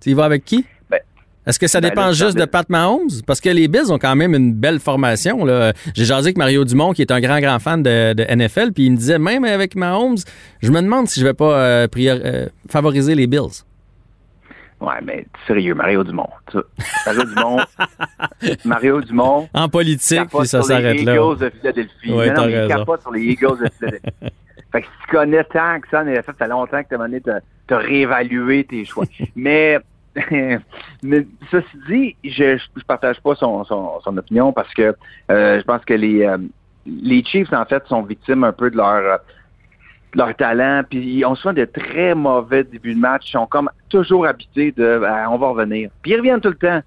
tu 0.01 0.11
y 0.11 0.15
vas 0.15 0.25
avec 0.25 0.45
qui? 0.45 0.65
Ben, 0.91 0.99
Est-ce 1.47 1.59
que 1.59 1.67
ça 1.67 1.81
ben, 1.81 1.91
dépend 1.91 2.13
juste 2.13 2.37
de 2.39 2.45
Pat 2.45 2.69
Mahomes? 2.69 3.11
Parce 3.27 3.41
que 3.41 3.51
les 3.51 3.69
Bills 3.69 3.91
ont 3.93 3.99
quand 3.99 4.17
même 4.17 4.35
une 4.35 4.55
belle 4.55 4.81
formation. 4.81 5.45
J'ai 5.95 6.05
jasé 6.05 6.29
avec 6.29 6.39
Mario 6.39 6.65
Dumont, 6.65 6.93
qui 6.93 7.03
est 7.03 7.11
un 7.11 7.21
grand, 7.21 7.41
grand 7.41 7.59
fan 7.59 7.83
de, 7.83 8.15
de 8.15 8.23
NFL, 8.35 8.73
puis 8.73 8.87
il 8.87 8.93
me 8.93 8.97
disait, 8.97 9.19
même 9.19 9.45
avec 9.45 9.75
Mahomes, 9.77 10.17
je 10.63 10.71
me 10.71 10.81
demande 10.81 11.09
si 11.09 11.21
je 11.21 11.27
vais 11.27 11.35
pas 11.35 11.59
euh, 11.59 11.87
prior- 11.89 12.21
euh, 12.25 12.47
favoriser 12.71 13.15
les 13.15 13.27
Bills. 13.27 13.63
Ouais, 14.83 15.01
mais 15.05 15.25
sérieux, 15.47 15.75
Mario 15.75 16.03
Dumont. 16.03 16.29
tu- 16.51 16.59
Mario 17.07 17.25
Dumont. 17.25 17.59
Mario 18.65 19.01
Dumont. 19.01 19.49
En 19.55 19.69
politique, 19.69 20.29
puis 20.29 20.49
ça 20.49 20.61
s'arrête 20.63 21.01
là. 21.05 21.15
Eagles 21.15 21.39
de 21.39 21.51
Philadelphie. 21.51 22.13
Ouais, 22.13 22.33
non, 22.33 22.49
il 22.49 22.67
capote 22.67 23.01
sur 23.01 23.13
les 23.13 23.23
Eagles 23.23 23.59
de 23.63 23.69
Philadelphie. 23.79 24.07
fait 24.73 24.83
que 24.83 24.87
si 24.87 24.93
tu 25.05 25.17
connais 25.17 25.45
tant 25.45 25.79
que 25.81 25.89
ça, 25.89 26.03
en 26.03 26.07
effet, 26.09 26.23
ça 26.27 26.33
fait 26.33 26.49
longtemps 26.49 26.83
que 26.83 26.89
tu 26.89 27.01
as 27.01 27.21
t'as 27.21 27.41
t'as 27.69 27.79
réévalué 27.79 28.65
tes 28.65 28.85
choix. 28.85 29.05
mais, 29.37 29.79
mais 31.05 31.27
ceci 31.53 31.67
dit, 31.89 32.17
je 32.25 32.59
je 32.59 32.85
partage 32.85 33.21
pas 33.21 33.37
son, 33.37 33.63
son, 33.65 34.01
son 34.01 34.17
opinion 34.17 34.53
parce 34.53 34.75
que 34.75 34.97
euh, 35.31 35.61
je 35.61 35.63
pense 35.65 35.85
que 35.85 35.95
les, 35.95 36.25
euh, 36.25 36.39
les 36.87 37.23
Chiefs, 37.23 37.53
en 37.53 37.65
fait, 37.67 37.87
sont 37.87 38.03
victimes 38.03 38.43
un 38.43 38.53
peu 38.53 38.69
de 38.69 38.77
leur 38.77 39.21
leur 40.15 40.35
talent, 40.37 40.83
puis 40.89 40.99
ils 41.19 41.25
ont 41.25 41.35
souvent 41.35 41.55
de 41.55 41.65
très 41.65 42.15
mauvais 42.15 42.65
débuts 42.65 42.95
de 42.95 43.01
match. 43.01 43.29
Ils 43.29 43.33
sont 43.33 43.47
comme 43.47 43.71
toujours 43.89 44.27
habités 44.27 44.73
de 44.73 45.03
Ah, 45.07 45.27
on 45.31 45.39
va 45.39 45.49
revenir. 45.49 45.91
Puis 46.03 46.13
ils 46.13 46.17
reviennent 46.17 46.41
tout 46.41 46.51
le 46.51 46.55
temps. 46.57 46.81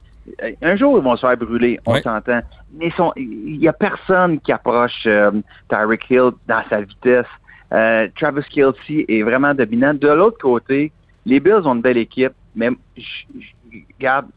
Euh, 0.43 0.51
Un 0.61 0.75
jour, 0.75 0.97
ils 0.97 1.03
vont 1.03 1.15
se 1.15 1.21
faire 1.25 1.37
brûler, 1.37 1.79
on 1.85 1.93
Ouais. 1.93 2.01
s'entend. 2.01 2.41
Mais 2.73 2.91
il 3.15 3.57
y 3.57 3.67
a 3.67 3.73
personne 3.73 4.39
qui 4.39 4.51
approche 4.51 5.03
euh, 5.05 5.31
Tyreek 5.69 6.09
Hill 6.09 6.31
dans 6.47 6.63
sa 6.69 6.81
vitesse. 6.81 7.27
Euh, 7.73 8.07
Travis 8.15 8.43
Kelsey 8.49 9.05
est 9.07 9.23
vraiment 9.23 9.53
dominant. 9.53 9.93
De 9.93 10.07
l'autre 10.07 10.37
côté, 10.39 10.91
les 11.25 11.39
Bills 11.39 11.61
ont 11.65 11.75
une 11.75 11.81
belle 11.81 11.97
équipe, 11.97 12.33
mais 12.55 12.69
je- 12.97 13.03
je- 13.39 13.77
regarde, 13.99 14.27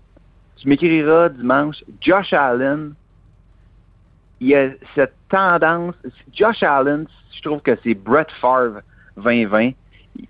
tu 0.56 0.68
m'écriras 0.68 1.28
dimanche, 1.28 1.76
Josh 2.00 2.32
Allen, 2.32 2.92
il 4.40 4.48
y 4.48 4.54
a 4.54 4.70
cette 4.94 5.14
tendance. 5.28 5.94
Josh 6.32 6.62
Allen, 6.62 7.06
je 7.32 7.42
trouve 7.42 7.60
que 7.60 7.76
c'est 7.82 7.94
Brett 7.94 8.30
Favre 8.40 8.80
2020. 9.16 9.70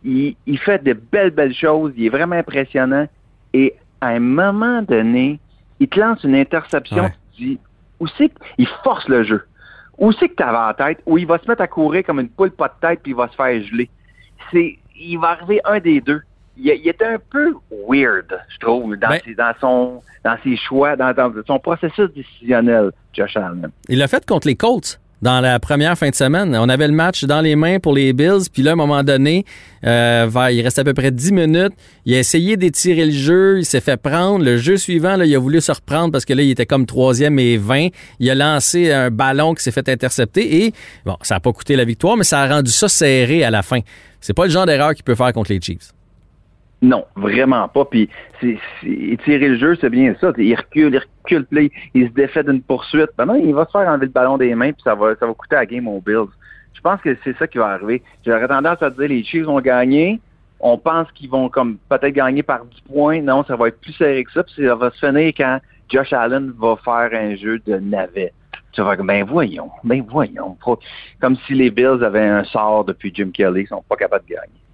Il, 0.04 0.36
il 0.46 0.58
fait 0.58 0.82
de 0.82 0.92
belles, 0.92 1.30
belles 1.30 1.54
choses. 1.54 1.92
Il 1.96 2.06
est 2.06 2.10
vraiment 2.10 2.36
impressionnant. 2.36 3.06
Et 3.52 3.74
à 4.00 4.08
un 4.08 4.20
moment 4.20 4.82
donné, 4.82 5.40
il 5.80 5.88
te 5.88 5.98
lance 5.98 6.22
une 6.24 6.34
interception. 6.34 7.04
Ouais. 7.04 7.14
Tu 7.36 7.44
dis, 7.44 7.58
où 8.00 8.06
c'est 8.06 8.30
qu'il 8.56 8.66
force 8.82 9.08
le 9.08 9.22
jeu? 9.24 9.44
Où 9.98 10.12
c'est 10.12 10.28
que 10.28 10.36
tu 10.36 10.42
avais 10.42 10.56
en 10.56 10.74
tête? 10.74 11.02
Où 11.06 11.18
il 11.18 11.26
va 11.26 11.38
se 11.38 11.48
mettre 11.48 11.62
à 11.62 11.66
courir 11.66 12.04
comme 12.04 12.20
une 12.20 12.28
poule 12.28 12.50
pas 12.50 12.68
de 12.68 12.86
tête 12.86 13.00
puis 13.02 13.12
il 13.12 13.16
va 13.16 13.28
se 13.28 13.34
faire 13.34 13.62
geler. 13.62 13.90
C'est, 14.50 14.78
il 14.96 15.18
va 15.18 15.30
arriver 15.30 15.60
un 15.64 15.80
des 15.80 16.00
deux. 16.00 16.22
Il, 16.58 16.66
il 16.66 16.88
est 16.88 17.02
un 17.02 17.18
peu 17.30 17.54
weird, 17.88 18.26
je 18.52 18.58
trouve, 18.58 18.96
dans, 18.96 19.08
Ben- 19.08 19.20
ses, 19.24 19.34
dans 19.34 19.52
son, 19.60 20.02
dans 20.24 20.36
ses 20.42 20.56
choix, 20.56 20.96
dans, 20.96 21.12
dans 21.12 21.32
son 21.46 21.58
processus 21.58 22.10
décisionnel, 22.14 22.90
Josh 23.12 23.36
Allen. 23.36 23.70
Il 23.88 23.98
l'a 23.98 24.08
fait 24.08 24.24
contre 24.26 24.46
les 24.48 24.56
Colts 24.56 24.98
dans 25.22 25.40
la 25.40 25.58
première 25.58 25.96
fin 25.98 26.10
de 26.10 26.14
semaine. 26.14 26.56
On 26.56 26.68
avait 26.68 26.86
le 26.86 26.94
match 26.94 27.24
dans 27.24 27.40
les 27.40 27.56
mains 27.56 27.80
pour 27.80 27.92
les 27.92 28.12
Bills, 28.12 28.48
puis 28.52 28.62
là, 28.62 28.70
à 28.70 28.74
un 28.74 28.76
moment 28.76 29.02
donné, 29.02 29.44
euh, 29.84 30.28
il 30.52 30.62
reste 30.62 30.78
à 30.78 30.84
peu 30.84 30.94
près 30.94 31.10
10 31.10 31.32
minutes. 31.32 31.72
Il 32.04 32.14
a 32.14 32.18
essayé 32.18 32.56
d'étirer 32.56 33.06
le 33.06 33.12
jeu, 33.12 33.58
il 33.58 33.64
s'est 33.64 33.80
fait 33.80 33.96
prendre. 33.96 34.44
Le 34.44 34.56
jeu 34.58 34.76
suivant, 34.76 35.16
là, 35.16 35.24
il 35.24 35.34
a 35.34 35.38
voulu 35.38 35.60
se 35.60 35.72
reprendre 35.72 36.12
parce 36.12 36.24
que 36.24 36.34
là, 36.34 36.42
il 36.42 36.50
était 36.50 36.66
comme 36.66 36.86
troisième 36.86 37.38
et 37.38 37.56
20. 37.56 37.88
Il 38.20 38.30
a 38.30 38.34
lancé 38.34 38.92
un 38.92 39.10
ballon 39.10 39.54
qui 39.54 39.62
s'est 39.62 39.72
fait 39.72 39.88
intercepter 39.88 40.64
et, 40.64 40.72
bon, 41.04 41.16
ça 41.22 41.36
n'a 41.36 41.40
pas 41.40 41.52
coûté 41.52 41.74
la 41.76 41.84
victoire, 41.84 42.16
mais 42.16 42.24
ça 42.24 42.40
a 42.40 42.48
rendu 42.48 42.70
ça 42.70 42.88
serré 42.88 43.42
à 43.44 43.50
la 43.50 43.62
fin. 43.62 43.80
C'est 44.20 44.34
pas 44.34 44.44
le 44.44 44.50
genre 44.50 44.66
d'erreur 44.66 44.94
qu'il 44.94 45.04
peut 45.04 45.14
faire 45.14 45.32
contre 45.32 45.52
les 45.52 45.60
Chiefs. 45.60 45.92
Non, 46.80 47.04
vraiment 47.16 47.66
pas. 47.68 47.84
Puis 47.84 48.08
c'est, 48.40 48.58
étirer 48.84 49.48
le 49.48 49.58
jeu, 49.58 49.76
c'est 49.80 49.90
bien 49.90 50.14
ça. 50.20 50.32
Il 50.36 50.54
recule, 50.54 50.94
il 50.94 50.98
recule, 50.98 51.44
puis 51.46 51.72
il 51.94 52.08
se 52.08 52.12
défait 52.12 52.44
d'une 52.44 52.62
poursuite. 52.62 53.10
Maintenant, 53.18 53.34
il 53.34 53.52
va 53.54 53.66
se 53.66 53.72
faire 53.72 53.88
enlever 53.88 54.06
le 54.06 54.12
ballon 54.12 54.38
des 54.38 54.54
mains, 54.54 54.72
puis 54.72 54.82
ça 54.84 54.94
va, 54.94 55.16
ça 55.16 55.26
va 55.26 55.34
coûter 55.34 55.56
à 55.56 55.66
game 55.66 55.88
aux 55.88 56.00
Bills. 56.00 56.28
Je 56.74 56.80
pense 56.80 57.00
que 57.00 57.16
c'est 57.24 57.36
ça 57.36 57.48
qui 57.48 57.58
va 57.58 57.70
arriver. 57.70 58.02
J'aurais 58.24 58.46
tendance 58.46 58.80
à 58.82 58.90
dire 58.90 59.08
les 59.08 59.24
Chiefs 59.24 59.44
vont 59.44 59.60
gagner. 59.60 60.20
On 60.60 60.78
pense 60.78 61.10
qu'ils 61.12 61.28
vont 61.28 61.48
comme 61.48 61.78
peut-être 61.88 62.14
gagner 62.14 62.44
par 62.44 62.64
10 62.64 62.80
points. 62.82 63.20
Non, 63.22 63.44
ça 63.44 63.56
va 63.56 63.68
être 63.68 63.80
plus 63.80 63.92
serré 63.94 64.22
que 64.22 64.30
ça. 64.30 64.44
Puis 64.44 64.64
ça 64.64 64.76
va 64.76 64.90
se 64.92 65.04
finir 65.04 65.32
quand 65.36 65.58
Josh 65.88 66.12
Allen 66.12 66.52
va 66.56 66.76
faire 66.76 67.10
un 67.12 67.34
jeu 67.34 67.58
de 67.66 67.76
navet. 67.76 68.32
Tu 68.72 68.82
vas 68.82 68.94
ben 68.96 69.24
voyons, 69.24 69.70
ben 69.82 70.04
voyons. 70.08 70.56
Comme 71.20 71.36
si 71.46 71.54
les 71.54 71.70
Bills 71.70 72.04
avaient 72.04 72.28
un 72.28 72.44
sort 72.44 72.84
depuis 72.84 73.10
Jim 73.12 73.30
Kelly, 73.32 73.62
ils 73.62 73.66
sont 73.66 73.82
pas 73.88 73.96
capables 73.96 74.24
de 74.28 74.34
gagner. 74.34 74.67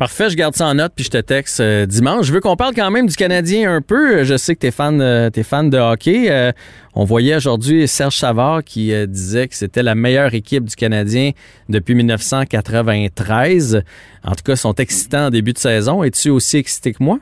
Parfait, 0.00 0.30
je 0.30 0.34
garde 0.34 0.54
ça 0.54 0.66
en 0.66 0.72
note 0.72 0.92
puis 0.96 1.04
je 1.04 1.10
te 1.10 1.18
texte 1.18 1.60
euh, 1.60 1.84
dimanche. 1.84 2.24
Je 2.24 2.32
veux 2.32 2.40
qu'on 2.40 2.56
parle 2.56 2.72
quand 2.74 2.90
même 2.90 3.06
du 3.06 3.14
Canadien 3.14 3.70
un 3.70 3.82
peu. 3.82 4.24
Je 4.24 4.38
sais 4.38 4.54
que 4.54 4.60
tu 4.60 4.68
es 4.68 4.70
fan, 4.70 4.98
euh, 4.98 5.28
t'es 5.28 5.42
fan 5.42 5.68
de 5.68 5.76
hockey. 5.76 6.30
Euh, 6.30 6.52
on 6.94 7.04
voyait 7.04 7.36
aujourd'hui 7.36 7.86
Serge 7.86 8.16
Savard 8.16 8.64
qui 8.64 8.94
euh, 8.94 9.04
disait 9.04 9.46
que 9.46 9.54
c'était 9.54 9.82
la 9.82 9.94
meilleure 9.94 10.32
équipe 10.32 10.64
du 10.64 10.74
Canadien 10.74 11.32
depuis 11.68 11.94
1993. 11.94 13.82
En 14.24 14.30
tout 14.30 14.42
cas, 14.42 14.54
ils 14.54 14.56
sont 14.56 14.72
excitants 14.72 15.26
en 15.26 15.30
début 15.30 15.52
de 15.52 15.58
saison. 15.58 16.02
Es-tu 16.02 16.30
aussi 16.30 16.56
excité 16.56 16.94
que 16.94 17.04
moi? 17.04 17.18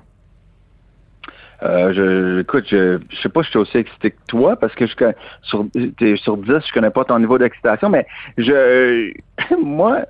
Je, 1.61 2.42
écoute, 2.42 2.66
je, 2.70 3.00
je 3.11 3.20
sais 3.20 3.28
pas, 3.28 3.40
si 3.40 3.47
je 3.47 3.50
suis 3.50 3.58
aussi 3.58 3.78
excité 3.78 4.12
que 4.12 4.20
toi 4.28 4.54
parce 4.54 4.76
que 4.76 4.87
je 4.87 4.94
sur, 5.42 5.66
t'es 5.99 6.14
sur 6.14 6.37
10, 6.37 6.44
je 6.47 6.73
connais 6.73 6.90
pas 6.90 7.04
ton 7.04 7.18
niveau 7.18 7.38
d'excitation, 7.38 7.88
mais 7.88 8.06
je, 8.37 9.12
moi, 9.64 10.04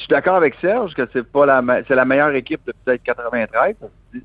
je 0.00 0.04
suis 0.06 0.08
d'accord 0.08 0.36
avec 0.36 0.54
Serge 0.62 0.94
que 0.94 1.06
c'est 1.12 1.30
pas 1.30 1.44
la, 1.44 1.62
c'est 1.86 1.94
la 1.94 2.06
meilleure 2.06 2.34
équipe 2.34 2.60
depuis 2.66 2.80
peut-être 2.86 3.02
93 3.02 3.76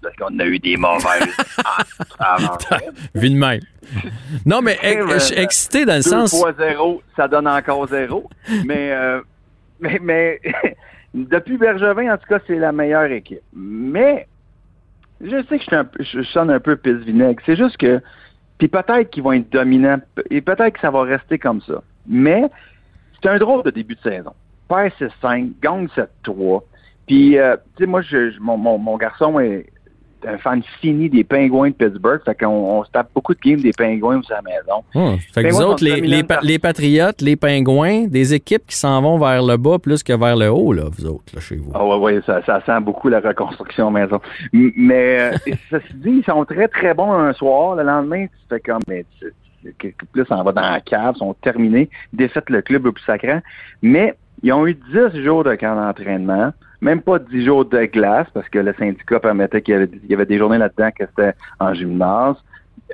parce 0.02 0.16
qu'on 0.16 0.40
a 0.40 0.46
eu 0.46 0.58
des 0.58 0.78
mauvaises. 0.78 1.36
Ah, 2.20 2.36
avant. 2.36 2.58
Vu 3.14 3.30
de 3.30 3.36
même. 3.36 3.60
Non, 4.46 4.62
mais 4.62 4.78
je 4.82 5.20
suis 5.20 5.38
excité 5.38 5.86
dans 5.86 5.96
le 5.96 6.02
sens. 6.02 6.38
fois 6.40 6.54
zéro, 6.58 7.02
ça 7.16 7.28
donne 7.28 7.48
encore 7.48 7.88
zéro. 7.88 8.30
mais, 8.66 8.92
euh, 8.94 9.20
mais, 9.80 10.00
mais 10.02 10.40
depuis 11.14 11.58
Bergevin, 11.58 12.14
en 12.14 12.18
tout 12.18 12.28
cas, 12.28 12.40
c'est 12.48 12.58
la 12.58 12.72
meilleure 12.72 13.12
équipe. 13.12 13.42
Mais 13.54 14.28
je 15.22 15.44
sais 15.50 15.58
que 15.58 15.64
je, 15.64 15.66
suis 15.68 15.76
un 15.76 15.86
peu- 15.86 16.04
je 16.04 16.22
sonne 16.24 16.50
un 16.52 16.60
peu 16.60 16.78
pisse-vinaigre. 16.78 17.42
C'est 17.46 17.58
juste 17.58 17.78
que, 17.78 18.02
puis 18.58 18.68
peut-être 18.68 19.10
qu'ils 19.10 19.24
vont 19.24 19.34
être 19.34 19.52
dominants, 19.52 20.00
et 20.30 20.42
peut-être 20.42 20.74
que 20.74 20.80
ça 20.80 20.92
va 20.92 21.04
rester 21.04 21.38
comme 21.38 21.62
ça. 21.62 21.82
Mais 22.08 22.44
c'est 23.22 23.30
un 23.30 23.38
drôle 23.38 23.64
de 23.64 23.72
début 23.72 23.96
de 23.96 24.02
saison. 24.02 24.34
Perd 24.68 24.92
6-5, 25.00 25.52
gagne 25.62 25.88
7-3. 26.26 26.62
Puis, 27.08 27.38
euh, 27.38 27.56
tu 27.78 27.84
sais, 27.84 27.90
moi, 27.90 28.02
je, 28.02 28.32
je- 28.32 28.40
mon, 28.40 28.58
mon, 28.58 28.78
mon 28.78 28.98
garçon 28.98 29.40
est 29.40 29.68
un 30.28 30.40
fan 30.40 30.64
fini 30.82 31.08
des 31.08 31.24
Pingouins 31.24 31.70
de 31.70 31.76
Pittsburgh. 31.76 32.20
Fait 32.26 32.34
qu'on 32.34 32.48
on 32.48 32.84
se 32.84 32.90
tape 32.90 33.10
beaucoup 33.14 33.36
de 33.36 33.40
games 33.40 33.60
des 33.62 33.74
Pingouins 33.74 34.22
à 34.32 34.34
la 34.36 34.42
maison. 34.42 34.84
Hum, 34.96 35.20
fait 35.32 35.44
que 35.44 35.54
vous 35.54 35.62
autres, 35.62 35.84
les, 35.84 36.02
les, 36.02 36.24
pa- 36.24 36.40
les 36.42 36.58
Patriotes, 36.58 37.22
les 37.22 37.36
Pingouins, 37.36 38.06
des 38.08 38.34
équipes 38.34 38.66
qui 38.66 38.76
s'en 38.76 39.00
vont 39.04 39.20
vers 39.20 39.44
le 39.44 39.58
bas 39.58 39.78
plus 39.78 40.02
que 40.02 40.14
vers 40.14 40.36
le 40.36 40.50
haut, 40.50 40.74
là, 40.74 40.86
vous 40.92 41.06
autres, 41.06 41.26
là, 41.36 41.42
chez 41.42 41.58
vous. 41.58 41.70
Ah 41.76 41.86
ouais, 41.86 41.98
ouais, 41.98 42.22
ça, 42.26 42.42
ça 42.44 42.60
sent 42.66 42.80
beaucoup 42.82 43.08
la 43.08 43.20
reconstruction 43.20 43.92
maison. 43.92 44.20
Mais 44.52 45.20
euh, 45.20 45.32
ceci 45.70 45.94
dit, 45.94 46.10
ils 46.10 46.26
sont 46.26 46.44
très, 46.46 46.68
très 46.70 46.96
bons 46.96 47.12
un 47.12 47.34
soir. 47.34 47.76
Le 47.76 47.84
lendemain, 47.84 48.26
tu 48.26 48.34
fais 48.50 48.60
comme 48.62 48.82
mais 48.88 49.06
tu- 49.20 49.32
plus 50.12 50.26
on 50.32 50.44
va 50.44 50.52
dans 50.52 50.62
la 50.62 50.80
cave, 50.82 51.14
ils 51.18 51.20
sont 51.20 51.34
terminés, 51.36 51.90
défaitent 52.14 52.50
le 52.52 52.62
club 52.64 52.86
au 52.88 52.92
plus 52.92 53.04
sacrant. 53.04 53.42
Mais 53.84 54.14
ils 54.46 54.54
ont 54.54 54.68
eu 54.68 54.76
10 54.76 55.24
jours 55.24 55.44
de 55.44 55.56
camp 55.56 55.76
d'entraînement, 55.76 56.54
même 56.82 57.02
pas 57.02 57.18
10 57.20 57.46
jours 57.46 57.66
de 57.66 57.86
glace, 57.86 58.28
parce 58.34 58.48
que 58.50 58.60
le 58.60 58.74
syndicat 58.78 59.20
permettait 59.20 59.62
qu'il 59.62 59.74
y 59.74 59.78
avait, 59.78 59.90
il 60.04 60.10
y 60.10 60.14
avait 60.14 60.26
des 60.28 60.38
journées 60.38 60.60
là-dedans 60.60 60.90
que 60.92 61.04
c'était 61.08 61.34
en 61.60 61.74
gymnase. 61.74 62.36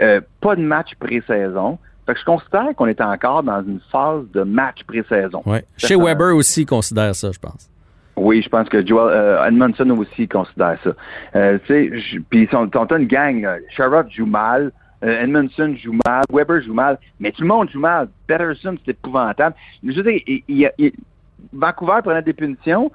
Euh, 0.01 0.21
pas 0.39 0.55
de 0.55 0.61
match 0.61 0.95
pré-saison. 0.97 1.77
Fait 2.05 2.13
que 2.13 2.19
je 2.21 2.25
considère 2.25 2.73
qu'on 2.77 2.87
est 2.87 3.01
encore 3.01 3.43
dans 3.43 3.61
une 3.61 3.79
phase 3.91 4.23
de 4.33 4.43
match 4.43 4.83
pré-saison. 4.85 5.43
Ouais. 5.45 5.65
Chez 5.77 5.95
Weber 5.97 6.33
aussi, 6.35 6.61
ils 6.61 6.65
considèrent 6.65 7.15
ça, 7.15 7.31
je 7.33 7.39
pense. 7.39 7.69
Oui, 8.15 8.41
je 8.41 8.49
pense 8.49 8.69
que 8.69 8.85
Joel 8.85 9.13
euh, 9.13 9.45
Edmondson 9.45 9.89
aussi 9.91 10.27
considère 10.27 10.77
ça. 10.83 10.91
Euh, 11.35 11.57
tu 11.65 11.91
sais, 11.91 12.19
puis 12.29 12.43
ils 12.43 12.49
sont, 12.49 12.69
une 12.95 13.07
gang. 13.07 13.41
là. 13.41 13.55
Sherrod 13.75 14.09
joue 14.09 14.25
mal, 14.25 14.71
euh, 15.03 15.21
Edmondson 15.23 15.75
joue 15.81 15.95
mal, 16.05 16.23
Weber 16.31 16.61
joue 16.61 16.73
mal, 16.73 16.97
mais 17.19 17.31
tout 17.31 17.41
le 17.41 17.47
monde 17.47 17.69
joue 17.69 17.79
mal. 17.79 18.07
Peterson, 18.27 18.75
c'est 18.85 18.91
épouvantable. 18.91 19.55
Je 19.83 19.91
veux 19.93 20.03
dire, 20.03 20.21
il- 20.27 20.43
il- 20.47 20.71
il- 20.77 20.93
Vancouver 21.53 21.99
prenait 22.03 22.21
des 22.21 22.33
punitions, 22.33 22.91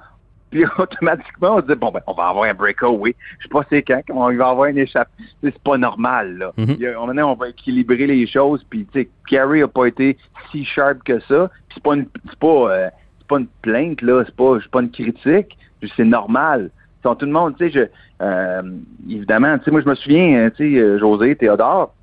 puis 0.49 0.63
automatiquement, 0.77 1.55
on 1.55 1.61
se 1.61 1.67
dit, 1.67 1.75
bon, 1.75 1.91
ben, 1.91 2.01
on 2.07 2.13
va 2.13 2.27
avoir 2.29 2.45
un 2.49 2.53
breakaway. 2.53 3.15
Je 3.39 3.43
sais 3.43 3.49
pas 3.49 3.63
c'est 3.69 3.81
quand, 3.83 4.01
il 4.31 4.37
va 4.37 4.49
avoir 4.49 4.69
une 4.69 4.77
échappe. 4.77 5.09
C'est 5.43 5.57
pas 5.59 5.77
normal, 5.77 6.37
là. 6.37 6.53
Mhm. 6.57 6.77
A- 6.83 7.05
Maintenant, 7.05 7.31
on 7.33 7.35
va 7.35 7.49
équilibrer 7.49 8.07
les 8.07 8.25
choses, 8.27 8.63
puis, 8.69 8.85
tu 8.91 9.01
sais, 9.01 9.09
Carey 9.29 9.61
a 9.61 9.67
pas 9.67 9.85
été 9.87 10.17
si 10.51 10.63
sharp 10.65 11.03
que 11.03 11.19
ça, 11.21 11.49
puis 11.67 11.75
c'est 11.75 11.83
pas 11.83 11.95
une, 11.95 12.07
c'est 12.29 12.39
pas, 12.39 12.47
euh, 12.71 12.89
c'est 13.19 13.27
pas 13.27 13.39
une 13.39 13.47
plainte, 13.61 14.01
là, 14.01 14.23
c'est 14.25 14.35
pas, 14.35 14.57
pas 14.71 14.81
une 14.81 14.91
critique, 14.91 15.57
c'est 15.95 16.05
normal. 16.05 16.71
Sont 17.03 17.15
tout 17.15 17.25
le 17.25 17.31
monde, 17.31 17.55
tu 17.57 17.69
sais, 17.69 17.71
je, 17.71 18.23
euh, 18.25 18.61
évidemment, 19.09 19.57
tu 19.59 19.65
sais, 19.65 19.71
moi, 19.71 19.81
je 19.81 19.89
me 19.89 19.95
souviens, 19.95 20.37
euh, 20.37 20.49
tu 20.55 20.73
sais, 20.73 20.79
euh, 20.79 20.97
José 20.99 21.35
Théodore, 21.35 21.93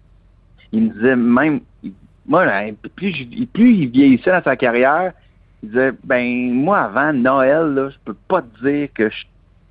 il 0.72 0.84
me 0.84 0.88
disait 0.92 1.16
même, 1.16 1.60
moi, 2.26 2.44
là, 2.44 2.62
plus, 2.96 3.12
plus 3.52 3.72
il 3.74 3.88
vieillissait 3.88 4.30
dans 4.30 4.42
sa 4.42 4.56
carrière, 4.56 5.12
il 5.64 5.68
disait, 5.71 5.92
ben 6.04 6.52
moi 6.52 6.78
avant 6.80 7.12
Noël, 7.12 7.75
là, 7.75 7.88
je 7.90 7.97
peux 8.04 8.16
pas 8.28 8.42
te 8.42 8.66
dire 8.68 8.88
que 8.94 9.09
je 9.11 9.14
suis 9.16 9.28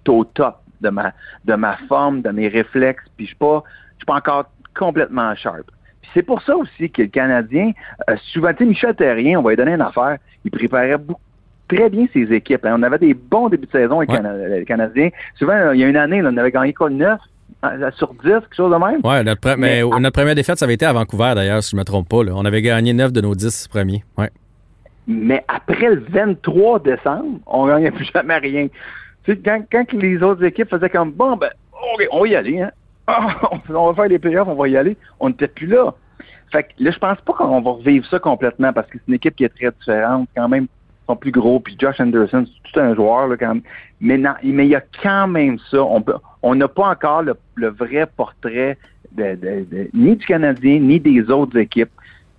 au 0.07 0.23
top 0.25 0.57
de 0.81 0.89
ma 0.89 1.13
de 1.45 1.53
ma 1.55 1.77
forme, 1.88 2.21
de 2.21 2.29
mes 2.29 2.47
réflexes, 2.50 3.03
puis 3.15 3.25
je 3.25 3.29
suis 3.29 3.38
pas 3.38 3.63
je 3.93 3.97
suis 4.00 4.05
pas 4.05 4.15
encore 4.15 4.45
complètement 4.77 5.33
sharp. 5.35 5.63
Puis 6.01 6.12
c'est 6.13 6.23
pour 6.23 6.41
ça 6.41 6.55
aussi 6.57 6.89
que 6.91 7.03
le 7.03 7.07
Canadien, 7.07 7.71
euh, 8.09 8.15
souvent, 8.33 8.51
Michel 8.59 8.93
Terrien, 8.95 9.39
on 9.39 9.43
va 9.43 9.51
lui 9.51 9.57
donner 9.57 9.73
une 9.73 9.81
affaire, 9.81 10.17
il 10.43 10.51
préparait 10.51 10.97
beaucoup 10.97 11.21
très 11.69 11.89
bien 11.89 12.05
ses 12.12 12.23
équipes. 12.33 12.65
hein. 12.65 12.75
On 12.77 12.83
avait 12.83 12.97
des 13.00 13.13
bons 13.13 13.47
débuts 13.50 13.67
de 13.67 13.71
saison 13.71 14.00
avec 14.00 14.09
Ouais. 14.12 14.50
Les 14.59 14.65
Canadiens. 14.65 15.09
Souvent, 15.35 15.53
euh, 15.53 15.73
il 15.75 15.79
y 15.79 15.83
a 15.85 15.88
une 15.88 15.95
année, 15.95 16.21
là, 16.21 16.29
on 16.33 16.38
avait 16.38 16.51
gagné 16.51 16.73
quoi, 16.73 16.89
9 16.89 17.19
sur 17.97 18.13
10, 18.15 18.21
quelque 18.23 18.55
chose 18.55 18.71
de 18.73 18.77
même? 18.77 19.00
Ouais, 19.05 19.23
notre, 19.23 19.39
pre- 19.39 19.55
mais, 19.57 19.81
Mais- 19.81 20.00
notre 20.01 20.19
première 20.19 20.35
défaite, 20.35 20.57
ça 20.59 20.65
avait 20.65 20.73
été 20.73 20.85
à 20.85 20.91
Vancouver, 20.91 21.31
d'ailleurs, 21.35 21.63
si 21.63 21.71
je 21.71 21.77
me 21.77 21.83
trompe 21.85 22.09
pas. 22.09 22.23
là. 22.23 22.33
On 22.35 22.43
avait 22.43 22.62
gagné 22.62 22.91
9 22.93 23.13
de 23.13 23.21
nos 23.21 23.33
10 23.35 23.69
premiers. 23.69 24.03
Ouais. 24.17 24.29
Mais 25.07 25.43
après 25.48 25.89
le 25.89 26.05
23 26.10 26.79
décembre, 26.79 27.39
on 27.45 27.67
gagnait 27.67 27.91
plus 27.91 28.10
jamais 28.13 28.38
rien. 28.38 28.67
Quand, 29.25 29.93
les 29.93 30.22
autres 30.22 30.43
équipes 30.43 30.69
faisaient 30.69 30.89
comme 30.89 31.12
bon, 31.12 31.38
ben, 31.38 31.50
on 32.12 32.22
va 32.22 32.27
y 32.27 32.36
aller, 32.36 32.62
hein. 32.62 32.72
Ah, 33.07 33.36
on 33.69 33.91
va 33.91 33.93
faire 33.93 34.10
les 34.10 34.19
playoffs, 34.19 34.48
on 34.48 34.55
va 34.55 34.67
y 34.67 34.77
aller. 34.77 34.98
On 35.19 35.29
n'était 35.29 35.48
plus 35.48 35.67
là. 35.67 35.93
Fait 36.51 36.63
que 36.63 36.69
là, 36.79 36.91
je 36.91 37.00
pense 37.00 37.19
pas 37.22 37.33
qu'on 37.33 37.62
va 37.62 37.72
revivre 37.72 38.05
ça 38.05 38.19
complètement 38.19 38.72
parce 38.72 38.88
que 38.88 38.98
c'est 38.98 39.07
une 39.07 39.15
équipe 39.15 39.36
qui 39.36 39.43
est 39.43 39.50
très 39.50 39.72
différente, 39.72 40.29
quand 40.36 40.48
même. 40.48 40.65
Ils 40.65 41.05
sont 41.07 41.15
plus 41.17 41.31
gros, 41.31 41.60
puis 41.60 41.75
Josh 41.77 42.00
Anderson, 42.00 42.45
c'est 42.45 42.72
tout 42.72 42.79
un 42.79 42.95
joueur, 42.95 43.29
quand 43.38 43.55
même. 43.55 43.63
Mais 44.00 44.17
non, 44.17 44.33
mais 44.43 44.65
il 44.65 44.69
y 44.69 44.75
a 44.75 44.83
quand 45.01 45.27
même 45.27 45.57
ça. 45.69 45.83
On 45.83 46.03
on 46.43 46.55
n'a 46.55 46.67
pas 46.67 46.89
encore 46.89 47.24
le, 47.24 47.67
vrai 47.69 48.05
portrait 48.05 48.77
de- 49.13 49.89
ni 49.93 50.15
du 50.15 50.25
Canadien, 50.25 50.79
ni 50.79 51.00
des 51.00 51.29
autres 51.29 51.57
équipes. 51.57 51.91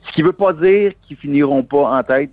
Ce 0.06 0.12
qui 0.12 0.22
veut 0.22 0.32
pas 0.32 0.52
dire 0.52 0.92
qu'ils 1.02 1.16
finiront 1.16 1.62
pas 1.62 1.98
en 1.98 2.02
tête. 2.02 2.30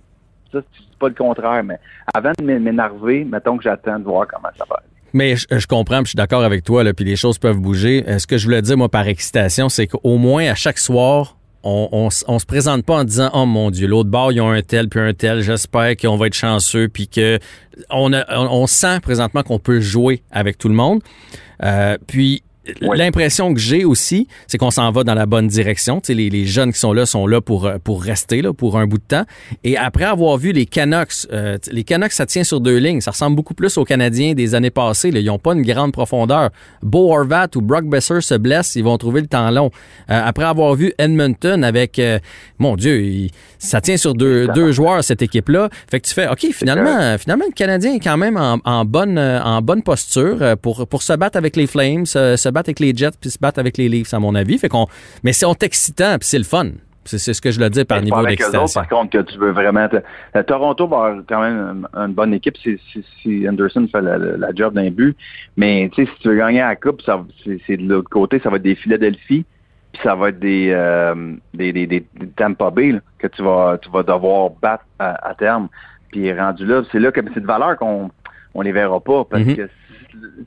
Ça, 0.52 0.60
c'est 0.76 0.98
pas 0.98 1.08
le 1.08 1.14
contraire, 1.14 1.62
mais 1.64 1.78
avant 2.14 2.32
de 2.38 2.44
m'énerver, 2.44 3.24
mettons 3.24 3.56
que 3.56 3.64
j'attends 3.64 3.98
de 3.98 4.04
voir 4.04 4.26
comment 4.28 4.48
ça 4.58 4.64
va. 4.68 4.80
Mais 5.14 5.34
je, 5.36 5.66
comprends, 5.66 5.96
puis 5.98 6.04
je 6.06 6.08
suis 6.10 6.16
d'accord 6.16 6.42
avec 6.42 6.64
toi, 6.64 6.84
puis 6.94 7.04
les 7.04 7.16
choses 7.16 7.38
peuvent 7.38 7.58
bouger. 7.58 8.04
Euh, 8.08 8.18
Ce 8.18 8.26
que 8.26 8.38
je 8.38 8.44
voulais 8.46 8.62
dire, 8.62 8.76
moi, 8.78 8.88
par 8.88 9.06
excitation, 9.08 9.68
c'est 9.68 9.86
qu'au 9.86 10.16
moins, 10.16 10.46
à 10.50 10.54
chaque 10.54 10.78
soir, 10.78 11.36
on, 11.64 12.08
on, 12.26 12.38
se 12.38 12.46
présente 12.46 12.84
pas 12.84 12.94
en 12.96 13.04
disant 13.04 13.30
oh 13.34 13.46
mon 13.46 13.70
dieu 13.70 13.86
l'autre 13.86 14.10
bord 14.10 14.32
ils 14.32 14.40
ont 14.40 14.50
un 14.50 14.62
tel 14.62 14.88
puis 14.88 14.98
un 14.98 15.14
tel 15.14 15.42
j'espère 15.42 15.96
qu'on 15.96 16.16
va 16.16 16.26
être 16.26 16.34
chanceux 16.34 16.88
puis 16.88 17.06
que 17.06 17.38
on, 17.88 18.12
a- 18.12 18.24
on 18.36 18.66
sent 18.66 18.98
présentement 19.00 19.44
qu'on 19.44 19.60
peut 19.60 19.78
jouer 19.78 20.24
avec 20.32 20.58
tout 20.58 20.68
le 20.68 20.74
monde 20.74 21.00
Euh, 21.62 21.96
puis 22.08 22.42
L'impression 22.80 23.52
que 23.54 23.60
j'ai 23.60 23.84
aussi 23.84 24.28
c'est 24.46 24.58
qu'on 24.58 24.70
s'en 24.70 24.90
va 24.92 25.02
dans 25.04 25.14
la 25.14 25.26
bonne 25.26 25.48
direction. 25.48 26.00
Tu 26.00 26.08
sais 26.08 26.14
les, 26.14 26.30
les 26.30 26.44
jeunes 26.46 26.72
qui 26.72 26.78
sont 26.78 26.92
là 26.92 27.06
sont 27.06 27.26
là 27.26 27.40
pour 27.40 27.66
euh, 27.66 27.78
pour 27.82 28.02
rester 28.02 28.42
là 28.42 28.52
pour 28.52 28.78
un 28.78 28.86
bout 28.86 28.98
de 28.98 29.02
temps. 29.02 29.24
Et 29.64 29.76
après 29.76 30.04
avoir 30.04 30.36
vu 30.36 30.52
les 30.52 30.66
Canucks 30.66 31.26
euh, 31.32 31.58
les 31.70 31.84
Canucks 31.84 32.12
ça 32.12 32.26
tient 32.26 32.44
sur 32.44 32.60
deux 32.60 32.76
lignes. 32.78 33.00
Ça 33.00 33.10
ressemble 33.10 33.34
beaucoup 33.36 33.54
plus 33.54 33.76
aux 33.78 33.84
Canadiens 33.84 34.34
des 34.34 34.54
années 34.54 34.70
passées 34.70 35.10
là. 35.10 35.20
ils 35.20 35.30
ont 35.30 35.38
pas 35.38 35.54
une 35.54 35.62
grande 35.62 35.92
profondeur. 35.92 36.50
Bo 36.82 37.12
Horvat 37.12 37.48
ou 37.56 37.60
Brock 37.62 37.84
Besser 37.86 38.20
se 38.20 38.34
blessent 38.34 38.76
ils 38.76 38.84
vont 38.84 38.96
trouver 38.98 39.20
le 39.22 39.26
temps 39.26 39.50
long. 39.50 39.70
Euh, 40.10 40.20
après 40.24 40.44
avoir 40.44 40.74
vu 40.74 40.92
Edmonton 40.98 41.64
avec 41.64 41.98
euh, 41.98 42.18
mon 42.58 42.76
Dieu 42.76 43.00
il- 43.02 43.30
ça 43.58 43.80
tient 43.80 43.96
sur 43.96 44.14
deux, 44.14 44.48
deux 44.48 44.72
joueurs 44.72 45.02
cette 45.04 45.22
équipe 45.22 45.48
là 45.48 45.68
fait 45.90 46.00
que 46.00 46.08
tu 46.08 46.14
fais 46.14 46.28
ok 46.28 46.46
finalement 46.52 47.16
finalement 47.18 47.44
le 47.46 47.52
Canadien 47.54 47.94
est 47.94 48.00
quand 48.00 48.16
même 48.16 48.36
en, 48.36 48.58
en 48.64 48.84
bonne 48.84 49.18
euh, 49.18 49.40
en 49.42 49.62
bonne 49.62 49.82
posture 49.82 50.38
euh, 50.40 50.56
pour 50.56 50.86
pour 50.86 51.02
se 51.02 51.12
battre 51.12 51.36
avec 51.38 51.56
les 51.56 51.66
Flames 51.66 52.06
se, 52.06 52.36
se 52.36 52.48
battre 52.52 52.68
avec 52.68 52.80
les 52.80 52.94
Jets 52.94 53.10
puis 53.20 53.30
se 53.30 53.38
battre 53.38 53.58
avec 53.58 53.76
les 53.76 53.88
Leafs 53.88 54.12
à 54.14 54.18
mon 54.20 54.34
avis 54.34 54.58
fait 54.58 54.68
qu'on 54.68 54.86
mais 55.24 55.32
c'est 55.32 55.62
excitant 55.62 56.16
puis 56.18 56.28
c'est 56.28 56.38
le 56.38 56.44
fun 56.44 56.70
c'est 57.04 57.18
c'est 57.18 57.34
ce 57.34 57.40
que 57.42 57.50
je 57.50 57.58
le 57.58 57.68
dis 57.68 57.84
par 57.84 57.98
Ben, 57.98 58.04
niveau 58.04 58.24
d'excitation 58.24 58.80
par 58.80 58.88
contre, 58.88 59.10
que 59.18 59.22
tu 59.28 59.36
veux 59.36 59.50
vraiment. 59.50 59.88
te- 59.88 59.96
euh, 60.36 60.42
Toronto 60.44 60.86
va 60.86 60.96
avoir 61.06 61.22
quand 61.28 61.40
même 61.42 61.84
une, 61.96 62.12
bonne 62.12 62.32
équipe 62.32 62.56
si, 62.58 62.78
si, 62.92 63.04
si 63.20 63.48
Anderson 63.48 63.88
fait 63.90 64.00
la, 64.00 64.18
la- 64.18 64.54
job 64.54 64.74
d'un 64.74 64.88
but. 64.88 65.16
Mais 65.56 65.90
tu 65.92 66.04
sais, 66.06 66.10
si 66.12 66.22
tu 66.22 66.28
veux 66.28 66.36
gagner 66.36 66.60
la 66.60 66.76
coupe, 66.76 67.02
ça, 67.02 67.24
c'est, 67.42 67.58
c'est 67.66 67.76
de 67.76 67.88
l'autre 67.88 68.08
côté, 68.08 68.38
ça 68.38 68.50
va 68.50 68.56
être 68.58 68.62
des 68.62 68.76
Philadelphie, 68.76 69.44
puis 69.92 70.00
ça 70.04 70.14
va 70.14 70.28
être 70.28 70.38
des, 70.38 70.68
euh, 70.70 71.34
des, 71.52 71.72
des, 71.72 71.88
des- 71.88 72.06
des 72.20 72.26
Tampa 72.36 72.70
Bay 72.70 72.92
là, 72.92 73.00
que 73.18 73.26
tu 73.26 73.42
vas, 73.42 73.78
tu 73.82 73.90
vas 73.90 74.04
devoir 74.04 74.50
battre 74.62 74.84
à, 75.00 75.28
à 75.28 75.34
terme. 75.34 75.68
Puis 76.12 76.32
rendu 76.32 76.64
là, 76.64 76.82
c'est 76.92 77.00
là 77.00 77.10
que 77.10 77.20
c'est 77.34 77.40
de 77.40 77.46
valeur 77.46 77.76
qu'on 77.78 78.12
on 78.54 78.60
les 78.62 78.70
verra 78.70 79.00
pas 79.00 79.24
parce 79.24 79.42
Mhm. 79.42 79.56
que 79.56 79.66
si- 79.66 79.72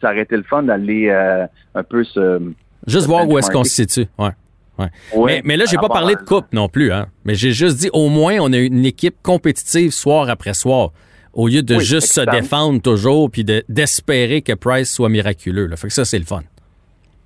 ça 0.01 0.11
aurait 0.11 0.21
été 0.21 0.35
le 0.37 0.43
fun 0.43 0.63
d'aller 0.63 1.09
euh, 1.09 1.45
un 1.73 1.83
peu 1.83 2.03
se. 2.03 2.41
juste 2.87 3.07
voir 3.07 3.27
où 3.27 3.37
est-ce 3.37 3.49
qu'on 3.51 3.63
se 3.63 3.71
situe 3.85 4.07
ouais 4.17 4.29
Ouais, 4.77 4.87
mais, 5.25 5.41
mais 5.45 5.55
là, 5.57 5.63
j'ai 5.71 5.77
pas 5.77 5.87
parlé 5.87 6.15
de 6.15 6.21
coupe 6.21 6.47
non 6.51 6.67
plus, 6.67 6.91
hein. 6.91 7.05
Mais 7.23 7.33
j'ai 7.33 7.51
juste 7.53 7.77
dit, 7.77 7.89
au 7.93 8.09
moins, 8.09 8.35
on 8.41 8.51
a 8.51 8.57
une 8.57 8.85
équipe 8.85 9.15
compétitive 9.23 9.91
soir 9.91 10.29
après 10.29 10.53
soir. 10.53 10.89
Au 11.31 11.47
lieu 11.47 11.61
de 11.63 11.75
Oui, 11.75 11.81
juste 11.83 12.07
se 12.11 12.19
défendre 12.29 12.81
toujours 12.81 13.31
puis 13.31 13.45
de- 13.45 13.63
d'espérer 13.69 14.41
que 14.41 14.51
Price 14.51 14.91
soit 14.93 15.07
miraculeux. 15.07 15.67
Là. 15.67 15.77
Fait 15.77 15.87
que 15.87 15.93
ça, 15.93 16.03
c'est 16.03 16.19
le 16.19 16.25
fun. 16.25 16.41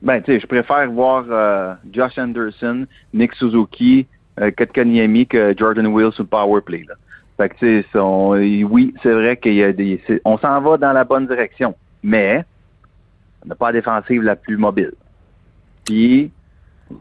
Ben, 0.04 0.22
tu 0.22 0.32
sais, 0.34 0.40
je 0.40 0.46
préfère 0.46 0.92
voir 0.92 1.26
euh, 1.32 1.74
Josh 1.92 2.20
Anderson, 2.20 2.86
Nick 3.16 3.34
Suzuki, 3.34 4.06
euh, 4.40 4.52
Kotkaniemi 4.56 5.26
que 5.26 5.56
Jordan 5.58 5.88
Wills 5.88 6.14
sur 6.14 6.24
le 6.24 6.30
power 6.30 6.62
play. 6.62 6.86
Là. 6.88 6.94
Fait 7.38 7.50
que, 7.50 7.56
tu 7.58 7.84
sais, 7.92 8.64
oui, 8.64 8.94
c'est 9.02 9.12
vrai 9.12 9.38
qu'il 9.38 9.56
y 9.56 9.64
a 9.64 9.74
des... 9.74 10.00
c'est- 10.06 10.22
On 10.24 10.38
s'en 10.38 10.62
va 10.62 10.78
dans 10.78 10.94
la 10.94 11.04
bonne 11.04 11.26
direction, 11.26 11.74
mais 12.04 12.44
on 13.44 13.50
n'a 13.50 13.56
pas 13.56 13.68
la 13.68 13.74
défensive 13.74 14.22
la 14.24 14.36
plus 14.36 14.58
mobile. 14.58 14.94
Puis, 15.86 16.32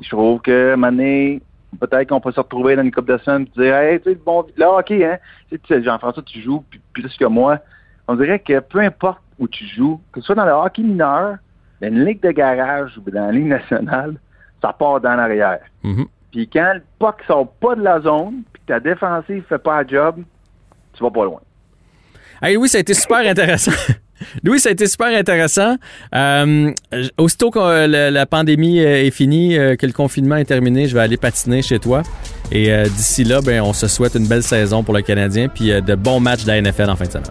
je 0.01 0.09
trouve 0.09 0.41
que, 0.41 0.75
Mané, 0.77 1.43
peut-être 1.81 2.09
qu'on 2.09 2.21
peut 2.21 2.33
se 2.33 2.41
retrouver 2.41 2.77
dans 2.77 2.83
une 2.83 2.93
coupe 2.93 3.09
de 3.09 3.19
semaines 3.19 3.47
et 3.57 3.61
dire, 3.61 3.77
hey, 3.77 4.01
tu 4.01 4.11
sais, 4.11 4.19
bon, 4.25 4.47
là, 4.57 4.79
OK, 4.79 4.91
hein, 4.91 5.19
tu 5.51 5.61
sais, 5.69 5.83
Jean-François, 5.83 6.23
tu 6.23 6.41
joues 6.41 6.65
plus, 6.71 6.81
plus 6.93 7.17
que 7.17 7.25
moi. 7.25 7.59
On 8.07 8.15
dirait 8.17 8.39
que 8.39 8.61
peu 8.61 8.81
importe 8.81 9.21
où 9.39 9.49
tu 9.49 9.67
joues, 9.67 10.01
que 10.13 10.21
ce 10.21 10.27
soit 10.27 10.35
dans 10.35 10.45
le 10.45 10.53
hockey 10.53 10.83
mineur, 10.83 11.37
dans 11.81 11.89
une 11.89 12.05
ligue 12.05 12.23
de 12.23 12.31
garage 12.31 12.97
ou 12.99 13.11
dans 13.11 13.27
la 13.27 13.33
ligue 13.33 13.47
nationale, 13.47 14.17
ça 14.63 14.73
part 14.73 15.01
dans 15.01 15.15
l'arrière. 15.15 15.61
Mhm. 15.83 16.07
Puis 16.33 16.49
quand 16.49 16.75
le 16.75 16.83
puck 16.99 17.23
sort 17.27 17.49
pas 17.53 17.75
de 17.75 17.83
la 17.83 18.01
zone, 18.01 18.43
puis 18.53 18.63
que 18.63 18.73
ta 18.73 18.81
défensive 18.81 19.45
fait 19.49 19.59
pas 19.59 19.83
le 19.83 19.89
job, 19.89 20.23
tu 20.93 21.03
vas 21.03 21.11
pas 21.11 21.25
loin. 21.25 21.41
Hey, 22.43 22.55
Louis, 22.55 22.69
ça 22.69 22.79
a 22.79 22.81
été 22.81 22.95
super 22.95 23.19
intéressant. 23.19 23.73
Louis, 24.45 24.61
ça 24.61 24.69
a 24.69 24.73
été 24.73 24.87
super 24.87 25.09
intéressant. 25.09 25.77
Euh, 26.15 26.71
aussitôt 27.19 27.51
que 27.51 27.59
euh, 27.59 27.87
la, 27.87 28.11
la 28.11 28.27
pandémie 28.27 28.81
euh, 28.81 29.05
est 29.05 29.11
finie, 29.11 29.57
que 29.79 29.87
le 29.87 29.93
confinement 29.93 30.37
est 30.37 30.45
terminé, 30.45 30.87
je 30.89 30.95
vais 30.95 31.01
aller 31.01 31.17
patiner 31.17 31.63
chez 31.63 31.79
toi. 31.79 32.03
Et 32.51 32.73
euh, 32.73 32.85
d'ici 32.85 33.25
là, 33.25 33.41
ben, 33.43 33.61
on 33.63 33.73
se 33.73 33.87
souhaite 33.89 34.15
une 34.15 34.27
belle 34.27 34.43
saison 34.43 34.83
pour 34.83 34.95
le 34.95 35.03
Canadien 35.03 35.49
puis 35.49 35.71
euh, 35.73 35.81
de 35.81 35.95
bons 35.95 36.21
matchs 36.21 36.45
de 36.45 36.49
la 36.49 36.61
NFL 36.63 36.91
en 36.91 36.97
fin 36.97 37.05
de 37.05 37.11
semaine. 37.13 37.27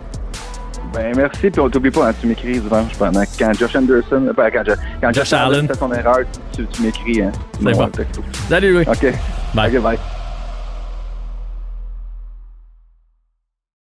Ben 0.94 1.14
merci, 1.16 1.50
puis 1.50 1.60
on 1.60 1.70
t'oublie 1.70 1.92
pas, 1.92 2.10
hein, 2.10 2.14
tu 2.20 2.28
m'écris 2.28 2.60
dimanche 2.60 2.94
pendant 2.98 3.24
quand 3.38 3.54
Josh 3.54 3.76
Anderson, 3.76 4.32
ben, 4.36 4.50
quand, 4.52 4.64
quand 5.02 5.14
Josh 5.14 5.30
Josh 5.30 5.34
Allen. 5.34 5.68
Fait 5.68 5.78
son 5.78 5.92
erreur, 5.92 6.20
tu, 6.56 6.66
tu 6.68 6.82
m'écris. 6.82 7.22
Hein, 7.22 7.32
C'est 7.62 7.72
bon. 7.72 7.90
Salut, 8.50 8.74
Louis. 8.74 8.86
OK. 8.88 9.14
Bye. 9.54 9.78
Bye. 9.80 9.98